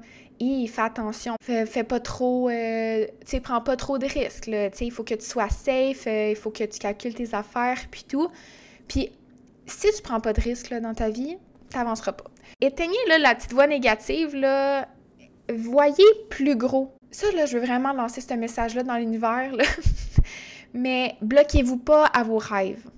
fais 0.68 0.82
attention, 0.82 1.36
fais, 1.42 1.84
pas 1.84 2.00
trop, 2.00 2.50
euh, 2.50 3.06
tu 3.06 3.12
sais, 3.26 3.40
prends 3.40 3.62
pas 3.62 3.76
trop 3.76 3.98
de 3.98 4.06
risques, 4.06 4.46
tu 4.46 4.52
sais, 4.52 4.86
il 4.86 4.92
faut 4.92 5.04
que 5.04 5.14
tu 5.14 5.26
sois 5.26 5.50
safe, 5.50 6.08
euh, 6.08 6.30
il 6.32 6.36
faut 6.36 6.52
que 6.52 6.64
tu 6.64 6.80
calcules 6.80 7.14
tes 7.14 7.34
affaires, 7.34 7.78
puis 7.90 8.06
tout. 8.08 8.30
Puis 8.92 9.10
si 9.68 9.88
tu 9.96 10.02
prends 10.02 10.20
pas 10.20 10.34
de 10.34 10.42
risque 10.42 10.70
là, 10.70 10.82
dans 10.82 10.94
ta 10.94 11.10
vie, 11.10 11.38
t'avanceras 11.70 12.12
pas. 12.12 12.26
Éteignez 12.60 12.98
la 13.08 13.34
petite 13.36 13.54
voix 13.54 13.66
négative, 13.66 14.36
là, 14.36 14.86
voyez 15.50 16.04
plus 16.30 16.58
gros. 16.58 16.94
Ça, 17.10 17.32
là, 17.32 17.46
je 17.46 17.58
veux 17.58 17.66
vraiment 17.66 17.94
lancer 17.94 18.20
ce 18.20 18.34
message-là 18.34 18.84
dans 18.84 18.98
l'univers, 18.98 19.54
mais 20.74 21.16
bloquez-vous 21.22 21.78
pas 21.78 22.06
à 22.08 22.24
vos 22.24 22.38
rêves. 22.38 22.90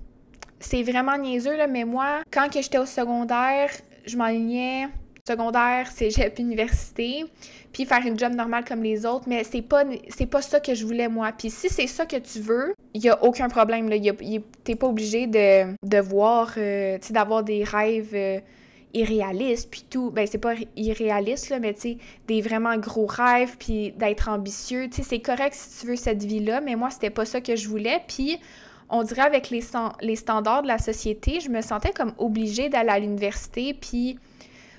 C'est 0.58 0.82
vraiment 0.82 1.16
niaiseux, 1.16 1.56
là, 1.56 1.68
mais 1.68 1.84
moi, 1.84 2.22
quand 2.32 2.48
j'étais 2.52 2.78
au 2.78 2.86
secondaire, 2.86 3.70
je 4.04 4.16
m'alignais 4.16 4.88
secondaire, 5.26 5.90
cégep, 5.90 6.38
université, 6.38 7.24
puis 7.72 7.86
faire 7.86 8.06
une 8.06 8.18
job 8.18 8.34
normale 8.34 8.62
comme 8.62 8.82
les 8.82 9.06
autres, 9.06 9.24
mais 9.26 9.42
c'est 9.42 9.62
pas 9.62 9.84
c'est 10.10 10.26
pas 10.26 10.42
ça 10.42 10.60
que 10.60 10.74
je 10.74 10.84
voulais 10.84 11.08
moi. 11.08 11.32
Puis 11.32 11.48
si 11.48 11.70
c'est 11.70 11.86
ça 11.86 12.04
que 12.04 12.16
tu 12.16 12.40
veux, 12.40 12.74
il 12.92 13.02
y 13.02 13.08
a 13.08 13.24
aucun 13.24 13.48
problème 13.48 13.88
t'es 14.64 14.74
pas 14.76 14.86
obligé 14.86 15.26
de, 15.26 16.00
voir 16.00 16.52
euh, 16.58 16.98
tu 16.98 17.06
sais 17.06 17.14
d'avoir 17.14 17.42
des 17.42 17.64
rêves 17.64 18.14
euh, 18.14 18.38
irréalistes 18.92 19.70
puis 19.70 19.86
tout. 19.88 20.10
Ben 20.10 20.26
c'est 20.30 20.36
pas 20.36 20.56
irréaliste 20.76 21.48
là, 21.48 21.58
mais 21.58 21.72
tu 21.72 21.80
sais 21.80 21.98
des 22.28 22.42
vraiment 22.42 22.76
gros 22.76 23.06
rêves 23.06 23.56
puis 23.58 23.92
d'être 23.92 24.28
ambitieux, 24.28 24.90
tu 24.90 24.96
sais 24.96 25.08
c'est 25.08 25.20
correct 25.20 25.54
si 25.54 25.80
tu 25.80 25.86
veux 25.86 25.96
cette 25.96 26.22
vie 26.22 26.40
là, 26.40 26.60
mais 26.60 26.76
moi 26.76 26.90
c'était 26.90 27.08
pas 27.08 27.24
ça 27.24 27.40
que 27.40 27.56
je 27.56 27.66
voulais. 27.66 28.02
Puis 28.06 28.38
on 28.90 29.02
dirait 29.02 29.22
avec 29.22 29.48
les, 29.48 29.62
les 30.02 30.16
standards 30.16 30.64
de 30.64 30.68
la 30.68 30.76
société, 30.76 31.40
je 31.40 31.48
me 31.48 31.62
sentais 31.62 31.92
comme 31.92 32.12
obligée 32.18 32.68
d'aller 32.68 32.90
à 32.90 32.98
l'université 32.98 33.72
puis 33.72 34.18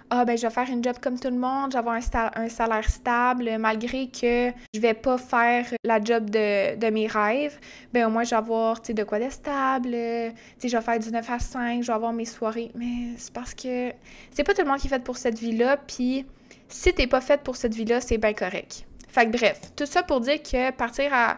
ah 0.10 0.26
ben 0.26 0.38
je 0.38 0.44
vais 0.44 0.54
faire 0.54 0.70
une 0.70 0.84
job 0.84 0.96
comme 1.02 1.20
tout 1.20 1.30
le 1.30 1.38
monde, 1.38 1.72
je 1.72 1.78
avoir 1.78 1.96
un, 1.96 2.50
salaire 2.50 2.90
stable, 2.90 3.58
malgré 3.58 4.08
que 4.08 4.52
je 4.74 4.80
vais 4.80 4.94
pas 4.94 5.18
faire 5.18 5.66
la 5.84 6.02
job 6.04 6.30
de, 6.30 6.90
mes 6.90 7.08
rêves, 7.08 7.60
ben 7.92 8.06
au 8.06 8.10
moins 8.10 8.24
je 8.24 8.32
vais 8.32 8.36
avoir 8.36 8.82
de 8.82 9.04
quoi 9.04 9.20
de 9.20 9.30
stable, 9.30 9.92
je 9.92 10.68
vais 10.68 10.82
faire 10.82 11.00
du 11.00 11.12
9 11.12 11.30
à 11.30 11.40
5, 11.40 11.82
je 11.82 11.88
vais 11.88 11.94
avoir 11.94 12.14
mes 12.14 12.26
soirées, 12.26 12.72
mais 12.76 13.14
c'est 13.18 13.34
parce 13.34 13.54
que 13.54 13.92
c'est 14.32 14.44
pas 14.44 14.54
tout 14.54 14.62
le 14.62 14.68
monde 14.68 14.80
qui 14.80 14.88
est 14.88 14.90
fait 14.90 15.04
pour 15.04 15.18
cette 15.18 15.40
vie-là, 15.40 15.78
puis 15.78 16.26
si 16.68 16.94
t'es 16.94 17.08
pas 17.08 17.22
faite 17.22 17.42
pour 17.42 17.56
cette 17.56 17.74
vie-là, 17.74 18.02
c'est 18.02 18.18
bien 18.18 18.34
correct. 18.34 18.86
Fait 19.08 19.26
que 19.26 19.38
bref, 19.38 19.72
tout 19.76 19.86
ça 19.86 20.04
pour 20.04 20.20
dire 20.20 20.42
que 20.42 20.72
partir 20.72 21.14
à, 21.14 21.38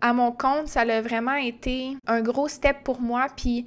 à 0.00 0.12
mon 0.12 0.32
compte, 0.32 0.68
ça 0.68 0.82
a 0.82 1.00
vraiment 1.00 1.34
été 1.34 1.96
un 2.06 2.22
gros 2.22 2.48
step 2.48 2.78
pour 2.84 3.00
moi, 3.00 3.26
puis 3.36 3.66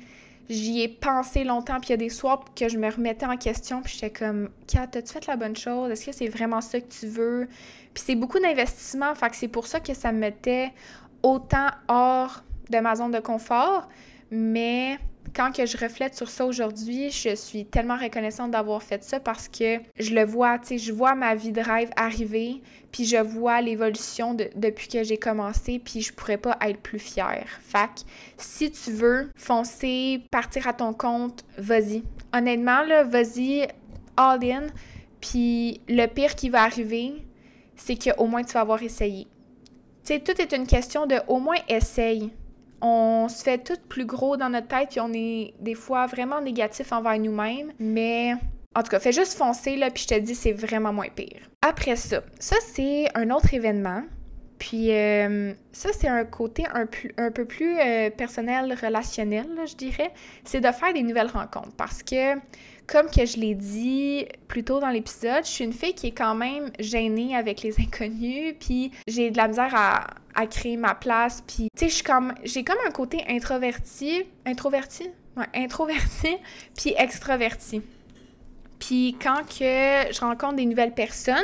j'y 0.50 0.82
ai 0.82 0.88
pensé 0.88 1.44
longtemps, 1.44 1.79
puis 1.79 1.89
il 1.89 1.91
y 1.91 1.94
a 1.94 1.98
des 1.98 2.10
soirs 2.10 2.44
que 2.56 2.68
je 2.68 2.77
me 2.77 2.91
remettais 2.91 3.25
en 3.25 3.38
question, 3.38 3.82
puis 3.82 3.94
j'étais 3.94 4.10
comme, 4.12 4.50
Kat, 4.68 4.89
as-tu 4.96 5.13
fait 5.13 5.27
la 5.27 5.36
bonne 5.36 5.56
chose? 5.56 5.91
Est-ce 5.91 6.06
que 6.08 6.12
c'est 6.12 6.27
vraiment 6.27 6.62
ça 6.62 6.82
que 6.82 6.88
tu 6.88 7.08
veux? 7.08 7.48
Puis 7.94 8.03
c'est 8.06 8.15
beaucoup 8.15 8.39
d'investissement, 8.39 9.13
fait 9.15 9.29
que 9.29 9.36
c'est 9.36 9.48
pour 9.48 9.68
ça 9.68 9.79
que 9.79 9.94
ça 9.94 10.12
me 10.12 10.20
mettait 10.20 10.72
autant 11.22 11.68
hors 11.88 12.44
de 12.70 12.79
ma 12.79 12.96
zone 12.96 13.12
de 13.12 13.20
confort, 13.20 13.88
mais 14.32 14.98
quand 15.36 15.51
que 15.51 15.65
je 15.65 15.77
reflète 15.77 16.15
sur 16.15 16.29
ça 16.29 16.45
aujourd'hui, 16.45 17.12
je 17.12 17.36
suis 17.36 17.65
tellement 17.65 17.98
reconnaissante 17.98 18.51
d'avoir 18.51 18.83
fait 18.83 19.03
ça 19.03 19.19
parce 19.19 19.48
que 19.48 19.79
je 19.98 20.13
le 20.13 20.25
vois, 20.25 20.59
tu 20.59 20.67
sais, 20.67 20.77
je 20.77 20.91
vois 20.91 21.15
ma 21.15 21.36
vie 21.36 21.51
de 21.51 21.62
rêve 21.62 21.89
arriver, 21.95 22.62
puis 22.91 23.05
je 23.05 23.17
vois 23.17 23.62
l'évolution 23.62 24.33
depuis 24.33 24.88
que 24.88 25.03
j'ai 25.03 25.17
commencé, 25.17 25.79
puis 25.79 26.01
je 26.01 26.13
pourrais 26.13 26.38
pas 26.38 26.57
être 26.62 26.79
plus 26.79 27.00
fière. 27.00 27.48
Fac, 27.62 28.01
si 28.38 28.71
tu 28.71 28.91
veux 28.91 29.29
foncer, 29.36 30.24
partir 30.31 30.67
à 30.67 30.74
ton 30.74 30.93
compte, 30.93 31.43
vas-y. 31.57 32.03
Honnêtement, 32.33 32.83
là, 32.83 33.03
vas-y 33.03 33.67
all 34.17 34.43
in, 34.43 34.67
puis 35.21 35.81
le 35.88 36.05
pire 36.07 36.36
qui 36.36 36.50
va 36.50 36.63
arriver, 36.63 37.25
c'est 37.75 37.95
qu'au 37.95 38.25
moins 38.25 38.43
tu 38.43 38.53
vas 38.53 38.62
avoir 38.62 38.83
essayé. 38.83 39.27
Tu 40.03 40.13
sais, 40.13 40.19
tout 40.19 40.39
est 40.41 40.53
une 40.53 40.67
question 40.67 41.05
de 41.05 41.15
au 41.27 41.39
moins 41.39 41.57
essaye 41.67 42.31
on 42.81 43.27
se 43.29 43.43
fait 43.43 43.57
tout 43.57 43.77
plus 43.88 44.05
gros 44.05 44.38
dans 44.38 44.50
notre 44.50 44.67
tête, 44.67 44.89
puis 44.89 45.00
on 45.00 45.12
est 45.13 45.53
des 45.59 45.75
fois 45.75 46.05
vraiment 46.07 46.41
négatif 46.41 46.91
envers 46.91 47.19
nous-mêmes, 47.19 47.71
mais 47.79 48.33
en 48.75 48.83
tout 48.83 48.89
cas, 48.89 49.00
fais 49.00 49.12
juste 49.12 49.33
foncer, 49.38 49.75
là, 49.75 49.89
puis 49.89 50.03
je 50.03 50.15
te 50.15 50.19
dis, 50.19 50.36
c'est 50.36 50.53
vraiment 50.53 50.93
moins 50.93 51.09
pire. 51.09 51.41
Après 51.62 51.95
ça, 51.95 52.21
ça, 52.39 52.55
c'est 52.65 53.07
un 53.15 53.29
autre 53.31 53.53
événement. 53.53 54.03
Puis 54.59 54.91
euh, 54.91 55.53
ça, 55.71 55.89
c'est 55.98 56.09
un 56.09 56.25
côté 56.25 56.65
un, 56.74 56.86
peu 56.86 57.45
plus 57.45 57.79
euh, 57.79 58.09
personnel, 58.09 58.77
relationnel, 58.79 59.48
je 59.65 59.75
dirais. 59.75 60.12
C'est 60.43 60.59
de 60.59 60.71
faire 60.71 60.93
des 60.93 61.01
nouvelles 61.01 61.31
rencontres. 61.31 61.75
Parce 61.77 62.03
que, 62.03 62.36
comme 62.89 63.10
que 63.10 63.25
je 63.25 63.38
l'ai 63.38 63.53
dit 63.53 64.25
plus 64.48 64.63
tôt 64.63 64.79
dans 64.79 64.89
l'épisode, 64.89 65.46
je 65.46 65.50
suis 65.50 65.63
une 65.63 65.74
fille 65.74 65.93
qui 65.93 66.08
est 66.08 66.17
quand 66.17 66.34
même 66.34 66.72
gênée 66.79 67.36
avec 67.36 67.62
les 67.62 67.79
inconnus. 67.79 68.55
Puis 68.60 68.91
j'ai 69.08 69.31
de 69.31 69.38
la 69.38 69.48
misère 69.48 69.74
à, 69.75 70.48
créer 70.48 70.77
ma 70.77 70.96
place. 70.96 71.43
Puis, 71.46 71.67
tu 71.77 71.89
sais, 71.89 72.03
comme, 72.03 72.34
j'ai 72.46 72.63
comme 72.63 72.77
un 72.88 72.91
côté 72.91 73.24
introverti. 73.27 74.24
Introverti? 74.46 75.10
Ouais, 75.36 75.46
introverti, 75.53 76.38
puis 76.77 76.93
extraverti. 76.98 77.81
Puis 78.79 79.17
quand 79.22 79.43
que 79.43 80.13
je 80.13 80.19
rencontre 80.22 80.55
des 80.55 80.65
nouvelles 80.65 80.93
personnes, 80.93 81.43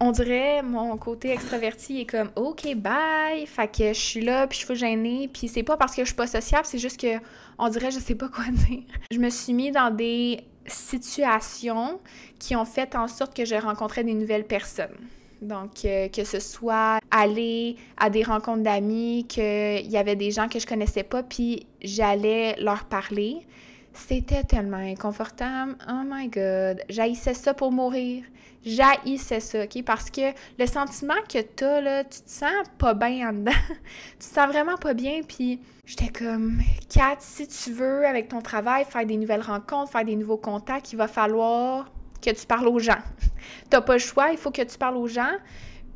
on 0.00 0.12
dirait 0.12 0.62
mon 0.62 0.96
côté 0.96 1.30
extraverti 1.30 2.00
est 2.00 2.06
comme 2.06 2.30
OK, 2.36 2.74
bye. 2.76 3.46
Fait 3.46 3.68
que 3.68 3.88
je 3.88 4.00
suis 4.00 4.20
là, 4.20 4.46
puis 4.46 4.58
je 4.58 4.64
suis 4.64 4.76
gênée, 4.76 5.28
puis 5.32 5.48
c'est 5.48 5.62
pas 5.62 5.76
parce 5.76 5.94
que 5.94 6.02
je 6.02 6.06
suis 6.06 6.16
pas 6.16 6.26
sociable, 6.26 6.66
c'est 6.66 6.78
juste 6.78 7.00
que 7.00 7.18
on 7.58 7.68
dirait 7.68 7.90
je 7.90 7.98
sais 7.98 8.14
pas 8.14 8.28
quoi 8.28 8.44
dire. 8.68 8.82
Je 9.10 9.18
me 9.18 9.30
suis 9.30 9.52
mis 9.52 9.70
dans 9.70 9.94
des 9.94 10.40
situations 10.66 12.00
qui 12.38 12.56
ont 12.56 12.64
fait 12.64 12.94
en 12.94 13.08
sorte 13.08 13.36
que 13.36 13.44
je 13.44 13.54
rencontrais 13.54 14.04
des 14.04 14.14
nouvelles 14.14 14.46
personnes. 14.46 14.96
Donc, 15.42 15.84
euh, 15.84 16.08
que 16.08 16.24
ce 16.24 16.40
soit 16.40 17.00
aller 17.10 17.76
à 17.98 18.08
des 18.08 18.22
rencontres 18.22 18.62
d'amis, 18.62 19.26
qu'il 19.28 19.90
y 19.90 19.96
avait 19.96 20.16
des 20.16 20.30
gens 20.30 20.48
que 20.48 20.58
je 20.58 20.66
connaissais 20.66 21.02
pas, 21.02 21.22
puis 21.22 21.66
j'allais 21.82 22.56
leur 22.58 22.84
parler. 22.84 23.46
C'était 23.92 24.42
tellement 24.42 24.78
inconfortable. 24.78 25.76
Oh 25.88 26.02
my 26.04 26.28
God. 26.28 26.82
J'haïssais 26.88 27.34
ça 27.34 27.54
pour 27.54 27.70
mourir. 27.70 28.24
J'haïssais 28.64 29.40
ça, 29.40 29.64
OK? 29.64 29.82
Parce 29.84 30.10
que 30.10 30.32
le 30.58 30.66
sentiment 30.66 31.14
que 31.28 31.40
t'as, 31.40 31.80
là, 31.80 32.04
tu 32.04 32.20
te 32.22 32.30
sens 32.30 32.50
pas 32.78 32.94
bien 32.94 33.28
en 33.28 33.32
dedans. 33.32 33.52
tu 34.12 34.18
te 34.18 34.34
sens 34.34 34.48
vraiment 34.48 34.76
pas 34.76 34.94
bien, 34.94 35.20
puis 35.26 35.60
j'étais 35.84 36.08
comme, 36.08 36.60
Kat, 36.88 37.16
si 37.18 37.46
tu 37.46 37.72
veux, 37.72 38.06
avec 38.06 38.28
ton 38.28 38.40
travail, 38.40 38.84
faire 38.84 39.04
des 39.04 39.16
nouvelles 39.16 39.42
rencontres, 39.42 39.92
faire 39.92 40.04
des 40.04 40.16
nouveaux 40.16 40.38
contacts, 40.38 40.92
il 40.92 40.96
va 40.96 41.08
falloir 41.08 41.92
que 42.22 42.30
tu 42.30 42.46
parles 42.46 42.68
aux 42.68 42.78
gens. 42.78 43.02
T'as 43.70 43.82
pas 43.82 43.94
le 43.94 43.98
choix, 43.98 44.30
il 44.30 44.38
faut 44.38 44.50
que 44.50 44.62
tu 44.62 44.78
parles 44.78 44.96
aux 44.96 45.08
gens. 45.08 45.36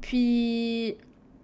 Puis 0.02 0.96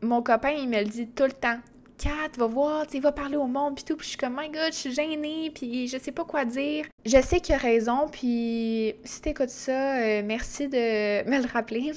mon 0.02 0.22
copain, 0.22 0.50
il 0.50 0.68
me 0.68 0.78
le 0.78 0.84
dit 0.84 1.08
tout 1.08 1.24
le 1.24 1.32
temps. 1.32 1.58
Kat, 1.98 2.36
va 2.36 2.46
voir, 2.46 2.86
tu 2.86 2.98
va 3.00 3.12
parler 3.12 3.36
au 3.36 3.46
monde, 3.46 3.76
puis 3.76 3.84
tout. 3.84 3.96
Puis 3.96 4.04
je 4.04 4.10
suis 4.10 4.18
comme, 4.18 4.36
my 4.36 4.48
god, 4.48 4.72
je 4.72 4.78
suis 4.78 4.92
gênée, 4.92 5.50
puis 5.54 5.88
je 5.88 5.98
sais 5.98 6.12
pas 6.12 6.24
quoi 6.24 6.44
dire. 6.44 6.86
Je 7.04 7.20
sais 7.20 7.40
qu'il 7.40 7.54
a 7.54 7.58
raison, 7.58 8.08
puis 8.10 8.94
si 9.04 9.20
t'écoutes 9.20 9.50
ça, 9.50 9.96
euh, 9.98 10.22
merci 10.24 10.68
de 10.68 10.76
me 11.30 11.42
le 11.42 11.48
rappeler. 11.52 11.92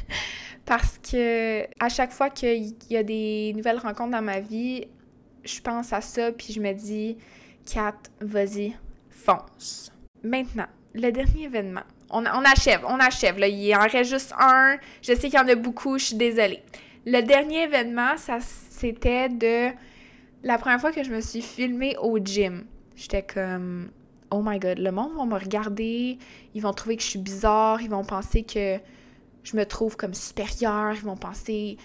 Parce 0.64 0.98
que 0.98 1.64
à 1.80 1.88
chaque 1.88 2.12
fois 2.12 2.30
qu'il 2.30 2.74
y 2.88 2.96
a 2.96 3.02
des 3.02 3.52
nouvelles 3.56 3.78
rencontres 3.78 4.12
dans 4.12 4.22
ma 4.22 4.38
vie, 4.40 4.86
je 5.44 5.60
pense 5.60 5.92
à 5.92 6.00
ça, 6.00 6.30
puis 6.30 6.52
je 6.52 6.60
me 6.60 6.72
dis, 6.72 7.16
Kat, 7.66 7.94
vas-y, 8.20 8.74
fonce. 9.10 9.92
Maintenant, 10.22 10.66
le 10.94 11.10
dernier 11.10 11.44
événement. 11.44 11.82
On, 12.10 12.24
on, 12.26 12.44
achève, 12.44 12.82
on 12.86 12.98
achève. 13.00 13.38
Là. 13.38 13.48
Il 13.48 13.74
en 13.74 13.80
reste 13.80 14.10
juste 14.10 14.34
un. 14.38 14.76
Je 15.00 15.14
sais 15.14 15.30
qu'il 15.30 15.34
y 15.34 15.38
en 15.38 15.48
a 15.48 15.54
beaucoup, 15.54 15.98
je 15.98 16.06
suis 16.06 16.16
désolée. 16.16 16.62
Le 17.06 17.20
dernier 17.20 17.64
événement, 17.64 18.14
c'était 18.70 19.28
de 19.28 19.70
la 20.42 20.58
première 20.58 20.80
fois 20.80 20.92
que 20.92 21.02
je 21.02 21.10
me 21.10 21.20
suis 21.20 21.42
filmée 21.42 21.96
au 22.00 22.18
gym. 22.18 22.64
J'étais 22.96 23.22
comme 23.22 23.90
oh 24.30 24.42
my 24.44 24.58
god, 24.58 24.78
le 24.78 24.90
monde 24.92 25.12
va 25.16 25.26
me 25.26 25.38
regarder, 25.38 26.18
ils 26.54 26.62
vont 26.62 26.72
trouver 26.72 26.96
que 26.96 27.02
je 27.02 27.08
suis 27.08 27.18
bizarre, 27.18 27.82
ils 27.82 27.90
vont 27.90 28.04
penser 28.04 28.44
que 28.44 28.78
je 29.42 29.56
me 29.56 29.66
trouve 29.66 29.96
comme 29.96 30.14
supérieure, 30.14 30.94
ils 30.94 31.02
vont 31.02 31.16
penser 31.16 31.76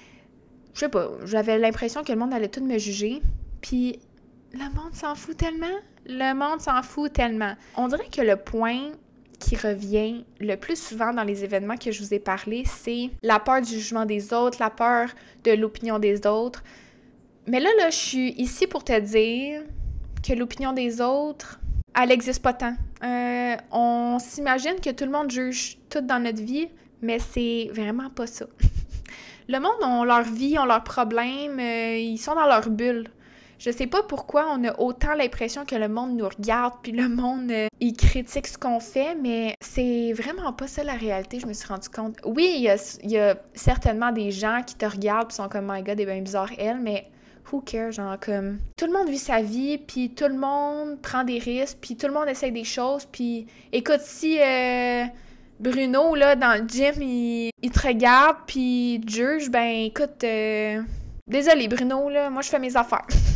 je 0.77 0.81
sais 0.81 0.89
pas, 0.89 1.09
j'avais 1.25 1.57
l'impression 1.57 2.03
que 2.03 2.11
le 2.11 2.19
monde 2.19 2.31
allait 2.35 2.49
tout 2.49 2.63
me 2.63 2.77
juger. 2.77 3.23
Puis 3.61 3.99
le 4.53 4.71
monde 4.75 4.93
s'en 4.93 5.15
fout 5.15 5.35
tellement, 5.35 5.65
le 6.05 6.35
monde 6.35 6.61
s'en 6.61 6.83
fout 6.83 7.11
tellement. 7.11 7.55
On 7.75 7.87
dirait 7.87 8.09
que 8.15 8.21
le 8.21 8.35
point 8.35 8.91
qui 9.39 9.55
revient 9.55 10.25
le 10.39 10.55
plus 10.55 10.81
souvent 10.81 11.13
dans 11.13 11.23
les 11.23 11.43
événements 11.43 11.77
que 11.77 11.91
je 11.91 12.03
vous 12.03 12.13
ai 12.13 12.19
parlé, 12.19 12.63
c'est 12.65 13.09
la 13.21 13.39
peur 13.39 13.61
du 13.61 13.73
jugement 13.73 14.05
des 14.05 14.33
autres, 14.33 14.57
la 14.59 14.69
peur 14.69 15.09
de 15.43 15.51
l'opinion 15.51 15.99
des 15.99 16.25
autres. 16.25 16.63
Mais 17.47 17.59
là, 17.59 17.69
là, 17.77 17.89
je 17.89 17.95
suis 17.95 18.31
ici 18.33 18.67
pour 18.67 18.83
te 18.83 18.99
dire 18.99 19.61
que 20.27 20.33
l'opinion 20.33 20.73
des 20.73 21.01
autres, 21.01 21.59
elle 21.95 22.09
n'existe 22.09 22.41
pas 22.41 22.53
tant. 22.53 22.75
Euh, 23.03 23.55
on 23.71 24.17
s'imagine 24.19 24.79
que 24.83 24.89
tout 24.89 25.05
le 25.05 25.11
monde 25.11 25.31
juge 25.31 25.77
tout 25.89 26.01
dans 26.01 26.21
notre 26.21 26.41
vie, 26.41 26.67
mais 27.01 27.19
c'est 27.19 27.69
vraiment 27.73 28.09
pas 28.09 28.27
ça. 28.27 28.45
le 29.47 29.59
monde 29.59 29.81
ont 29.83 30.03
leur 30.03 30.23
vie, 30.23 30.57
ont 30.59 30.65
leurs 30.65 30.83
problèmes, 30.83 31.59
euh, 31.59 31.97
ils 31.97 32.17
sont 32.17 32.35
dans 32.35 32.45
leur 32.45 32.69
bulle. 32.69 33.07
Je 33.59 33.71
sais 33.71 33.87
pas 33.87 34.03
pourquoi 34.03 34.45
on 34.53 34.63
a 34.65 34.79
autant 34.79 35.13
l'impression 35.13 35.65
que 35.65 35.75
le 35.75 35.87
monde 35.87 36.15
nous 36.15 36.29
regarde, 36.29 36.75
puis 36.83 36.91
le 36.91 37.09
monde, 37.09 37.49
euh, 37.51 37.67
il 37.79 37.93
critique 37.93 38.47
ce 38.47 38.57
qu'on 38.57 38.79
fait, 38.79 39.15
mais 39.15 39.55
c'est 39.61 40.13
vraiment 40.13 40.53
pas 40.53 40.67
ça 40.67 40.83
la 40.83 40.93
réalité, 40.93 41.39
je 41.39 41.47
me 41.47 41.53
suis 41.53 41.67
rendu 41.67 41.89
compte. 41.89 42.17
Oui, 42.23 42.67
il 43.03 43.11
y 43.11 43.17
a, 43.17 43.35
certainement 43.55 44.11
des 44.11 44.31
gens 44.31 44.61
qui 44.65 44.75
te 44.75 44.85
regardent, 44.85 45.31
et 45.31 45.33
sont 45.33 45.49
comme, 45.49 45.71
my 45.71 45.81
god, 45.81 45.99
elle 45.99 46.01
est 46.01 46.05
bien 46.05 46.21
bizarre, 46.21 46.51
elle, 46.59 46.79
mais 46.79 47.09
who 47.51 47.61
cares, 47.61 47.91
genre 47.91 48.19
comme 48.19 48.59
tout 48.77 48.85
le 48.85 48.93
monde 48.93 49.09
vit 49.09 49.17
sa 49.17 49.41
vie, 49.41 49.77
puis 49.77 50.11
tout 50.11 50.27
le 50.27 50.37
monde 50.37 51.01
prend 51.01 51.23
des 51.23 51.39
risques, 51.39 51.77
puis 51.81 51.95
tout 51.95 52.07
le 52.07 52.13
monde 52.13 52.27
essaie 52.27 52.51
des 52.51 52.63
choses, 52.63 53.05
puis 53.11 53.47
écoute 53.71 54.01
si 54.01 54.39
euh, 54.39 55.05
Bruno 55.59 56.13
là 56.15 56.35
dans 56.35 56.61
le 56.61 56.67
gym 56.67 57.01
il, 57.01 57.71
te 57.71 57.87
regarde 57.87 58.37
puis 58.45 59.01
juge, 59.07 59.49
ben 59.49 59.85
écoute 59.85 60.23
euh, 60.23 60.81
désolé 61.27 61.67
Bruno 61.67 62.09
là, 62.09 62.29
moi 62.29 62.41
je 62.41 62.49
fais 62.49 62.59
mes 62.59 62.75
affaires. 62.75 63.07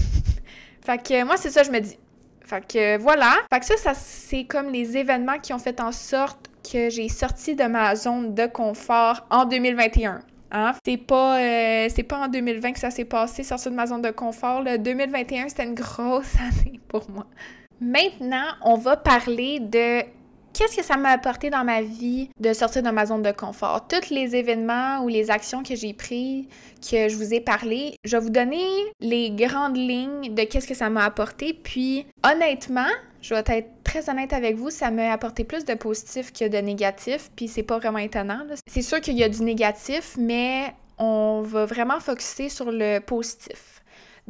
fait 0.86 0.98
que 1.02 1.24
moi 1.24 1.38
c'est 1.38 1.52
ça 1.52 1.64
je 1.64 1.72
me 1.72 1.80
dis. 1.80 1.98
Fait 2.46 2.66
que 2.66 2.98
voilà. 2.98 3.34
Fait 3.52 3.60
que 3.60 3.66
ça, 3.66 3.78
ça 3.78 3.94
c'est 3.94 4.44
comme 4.46 4.72
les 4.72 4.98
événements 4.98 5.40
qui 5.40 5.54
ont 5.54 5.60
fait 5.60 5.80
en 5.80 5.92
sorte 5.92 6.50
que 6.70 6.90
j'ai 6.90 7.10
sorti 7.10 7.56
de 7.56 7.64
ma 7.64 7.96
zone 7.96 8.34
de 8.34 8.46
confort 8.48 9.26
en 9.30 9.46
2021. 9.46 10.22
Hein? 10.52 10.74
C'est 10.86 10.98
pas, 10.98 11.40
euh, 11.40 11.88
pas 12.08 12.26
en 12.26 12.28
2020 12.28 12.74
que 12.74 12.80
ça 12.80 12.92
s'est 12.92 13.06
passé, 13.06 13.44
sortir 13.44 13.72
de 13.72 13.76
ma 13.76 13.88
zone 13.88 14.02
de 14.02 14.12
confort. 14.12 14.62
Le 14.62 14.78
2021, 14.78 15.50
c'était 15.50 15.64
une 15.64 15.76
grosse 15.76 16.36
année 16.40 16.80
pour 16.88 17.10
moi. 17.10 17.26
Maintenant, 17.80 18.46
on 18.64 18.76
va 18.76 18.98
parler 18.98 19.60
de 19.60 20.02
qu'est-ce 20.54 20.76
que 20.76 20.84
ça 20.84 20.98
m'a 20.98 21.10
apporté 21.10 21.50
dans 21.50 21.64
ma 21.64 21.82
vie 21.82 22.30
de 22.40 22.54
sortir 22.54 22.84
de 22.84 22.90
ma 22.90 23.06
zone 23.06 23.22
de 23.22 23.32
confort? 23.32 23.88
Tous 23.88 24.10
les 24.10 24.36
événements 24.36 25.04
ou 25.04 25.08
les 25.08 25.32
actions 25.32 25.64
que 25.64 25.76
j'ai 25.76 25.94
prises, 25.94 26.46
que 26.82 27.10
je 27.10 27.16
vous 27.16 27.34
ai 27.34 27.40
parlé, 27.40 27.96
je 28.04 28.18
vais 28.18 28.24
vous 28.24 28.30
donner 28.30 28.66
les 29.00 29.32
grandes 29.32 29.78
lignes 29.78 30.34
de 30.34 30.44
qu'est-ce 30.44 30.68
que 30.68 30.74
ça 30.74 30.90
m'a 30.90 31.06
apporté. 31.06 31.54
Puis, 31.54 32.06
honnêtement, 32.24 32.90
je 33.22 33.34
vais 33.34 33.44
être 33.48 33.70
très 33.84 34.10
honnête 34.10 34.34
avec 34.34 34.56
vous, 34.56 34.70
ça 34.70 34.90
m'a 34.92 35.12
apporté 35.12 35.44
plus 35.44 35.66
de 35.66 35.74
positif 35.74 36.34
que 36.34 36.48
de 36.48 36.58
négatif, 36.58 37.30
puis 37.36 37.48
c'est 37.48 37.64
pas 37.64 37.78
vraiment 37.78 38.00
étonnant. 38.00 38.40
C'est 38.68 38.82
sûr 38.82 39.00
qu'il 39.02 39.18
y 39.18 39.24
a 39.24 39.30
du 39.30 39.44
négatif, 39.44 40.16
mais 40.18 40.74
on 40.98 41.42
va 41.42 41.66
vraiment 41.66 42.00
focuser 42.00 42.50
sur 42.50 42.72
le 42.72 43.00
positif. 43.00 43.81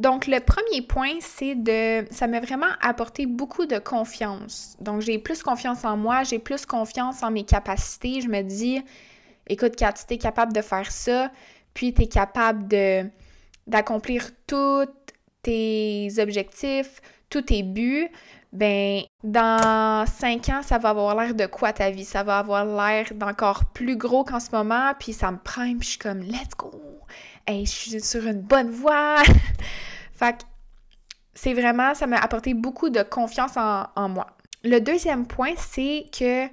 Donc, 0.02 0.26
le 0.26 0.40
premier 0.40 0.82
point, 0.82 1.20
c'est 1.20 1.54
de. 1.54 2.04
Ça 2.12 2.26
m'a 2.26 2.40
vraiment 2.40 2.72
apporté 2.80 3.24
beaucoup 3.24 3.66
de 3.66 3.78
confiance. 3.78 4.76
Donc, 4.80 5.00
j'ai 5.00 5.16
plus 5.16 5.44
confiance 5.44 5.84
en 5.84 5.96
moi, 5.96 6.24
j'ai 6.24 6.40
plus 6.40 6.66
confiance 6.66 7.22
en 7.22 7.30
mes 7.30 7.44
capacités. 7.44 8.20
Je 8.20 8.26
me 8.26 8.42
dis, 8.42 8.82
écoute, 9.46 9.76
Kat, 9.76 9.92
tu 9.92 10.14
es 10.14 10.18
capable 10.18 10.52
de 10.52 10.60
faire 10.60 10.90
ça, 10.90 11.30
puis 11.72 11.94
tu 11.94 12.02
es 12.02 12.06
capable 12.08 12.66
d'accomplir 13.68 14.30
tous 14.48 14.88
tes 15.42 16.08
objectifs, 16.18 17.00
tous 17.30 17.42
tes 17.42 17.62
buts 17.62 18.10
ben 18.52 19.00
dans 19.24 20.04
cinq 20.06 20.50
ans, 20.50 20.62
ça 20.62 20.76
va 20.76 20.90
avoir 20.90 21.16
l'air 21.16 21.34
de 21.34 21.46
quoi 21.46 21.72
ta 21.72 21.90
vie? 21.90 22.04
Ça 22.04 22.22
va 22.22 22.38
avoir 22.38 22.66
l'air 22.66 23.06
d'encore 23.14 23.64
plus 23.72 23.96
gros 23.96 24.24
qu'en 24.24 24.40
ce 24.40 24.50
moment, 24.52 24.92
puis 24.98 25.14
ça 25.14 25.30
me 25.30 25.38
prime, 25.38 25.78
puis 25.78 25.86
je 25.86 25.90
suis 25.92 25.98
comme 25.98 26.20
let's 26.20 26.54
go! 26.58 26.70
Hey, 27.46 27.66
je 27.66 27.70
suis 27.70 28.00
sur 28.00 28.26
une 28.26 28.40
bonne 28.40 28.70
voie! 28.70 29.22
fait 30.12 30.38
que 30.38 30.44
c'est 31.34 31.54
vraiment, 31.54 31.94
ça 31.94 32.06
m'a 32.06 32.18
apporté 32.18 32.54
beaucoup 32.54 32.90
de 32.90 33.02
confiance 33.02 33.56
en, 33.56 33.86
en 33.96 34.08
moi. 34.08 34.28
Le 34.64 34.78
deuxième 34.78 35.26
point, 35.26 35.54
c'est 35.56 36.06
que 36.16 36.46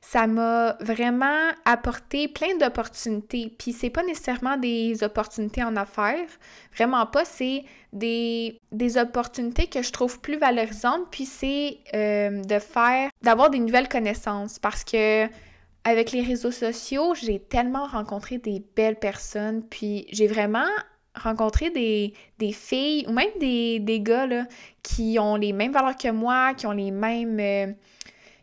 ça 0.00 0.26
m'a 0.26 0.76
vraiment 0.80 1.50
apporté 1.64 2.26
plein 2.26 2.56
d'opportunités. 2.56 3.54
Puis 3.56 3.72
c'est 3.72 3.88
pas 3.88 4.02
nécessairement 4.02 4.56
des 4.56 5.04
opportunités 5.04 5.62
en 5.62 5.76
affaires, 5.76 6.28
vraiment 6.76 7.06
pas, 7.06 7.24
c'est 7.24 7.64
des, 7.92 8.58
des 8.72 8.98
opportunités 8.98 9.68
que 9.68 9.80
je 9.80 9.92
trouve 9.92 10.20
plus 10.20 10.38
valorisantes, 10.38 11.06
puis 11.12 11.24
c'est 11.24 11.78
euh, 11.94 12.42
de 12.42 12.58
faire, 12.58 13.10
d'avoir 13.22 13.48
des 13.48 13.60
nouvelles 13.60 13.88
connaissances 13.88 14.58
parce 14.58 14.82
que 14.82 15.28
avec 15.84 16.12
les 16.12 16.22
réseaux 16.22 16.50
sociaux, 16.50 17.14
j'ai 17.14 17.38
tellement 17.38 17.86
rencontré 17.86 18.38
des 18.38 18.62
belles 18.76 18.98
personnes, 18.98 19.62
puis 19.68 20.06
j'ai 20.12 20.26
vraiment 20.26 20.68
rencontré 21.14 21.70
des, 21.70 22.14
des, 22.38 22.52
filles 22.52 23.04
ou 23.08 23.12
même 23.12 23.30
des, 23.38 23.80
des 23.80 24.00
gars 24.00 24.26
là, 24.26 24.46
qui 24.82 25.18
ont 25.18 25.36
les 25.36 25.52
mêmes 25.52 25.72
valeurs 25.72 25.96
que 25.96 26.10
moi, 26.10 26.54
qui 26.54 26.66
ont 26.66 26.72
les 26.72 26.90
mêmes... 26.90 27.38
Euh, 27.40 27.72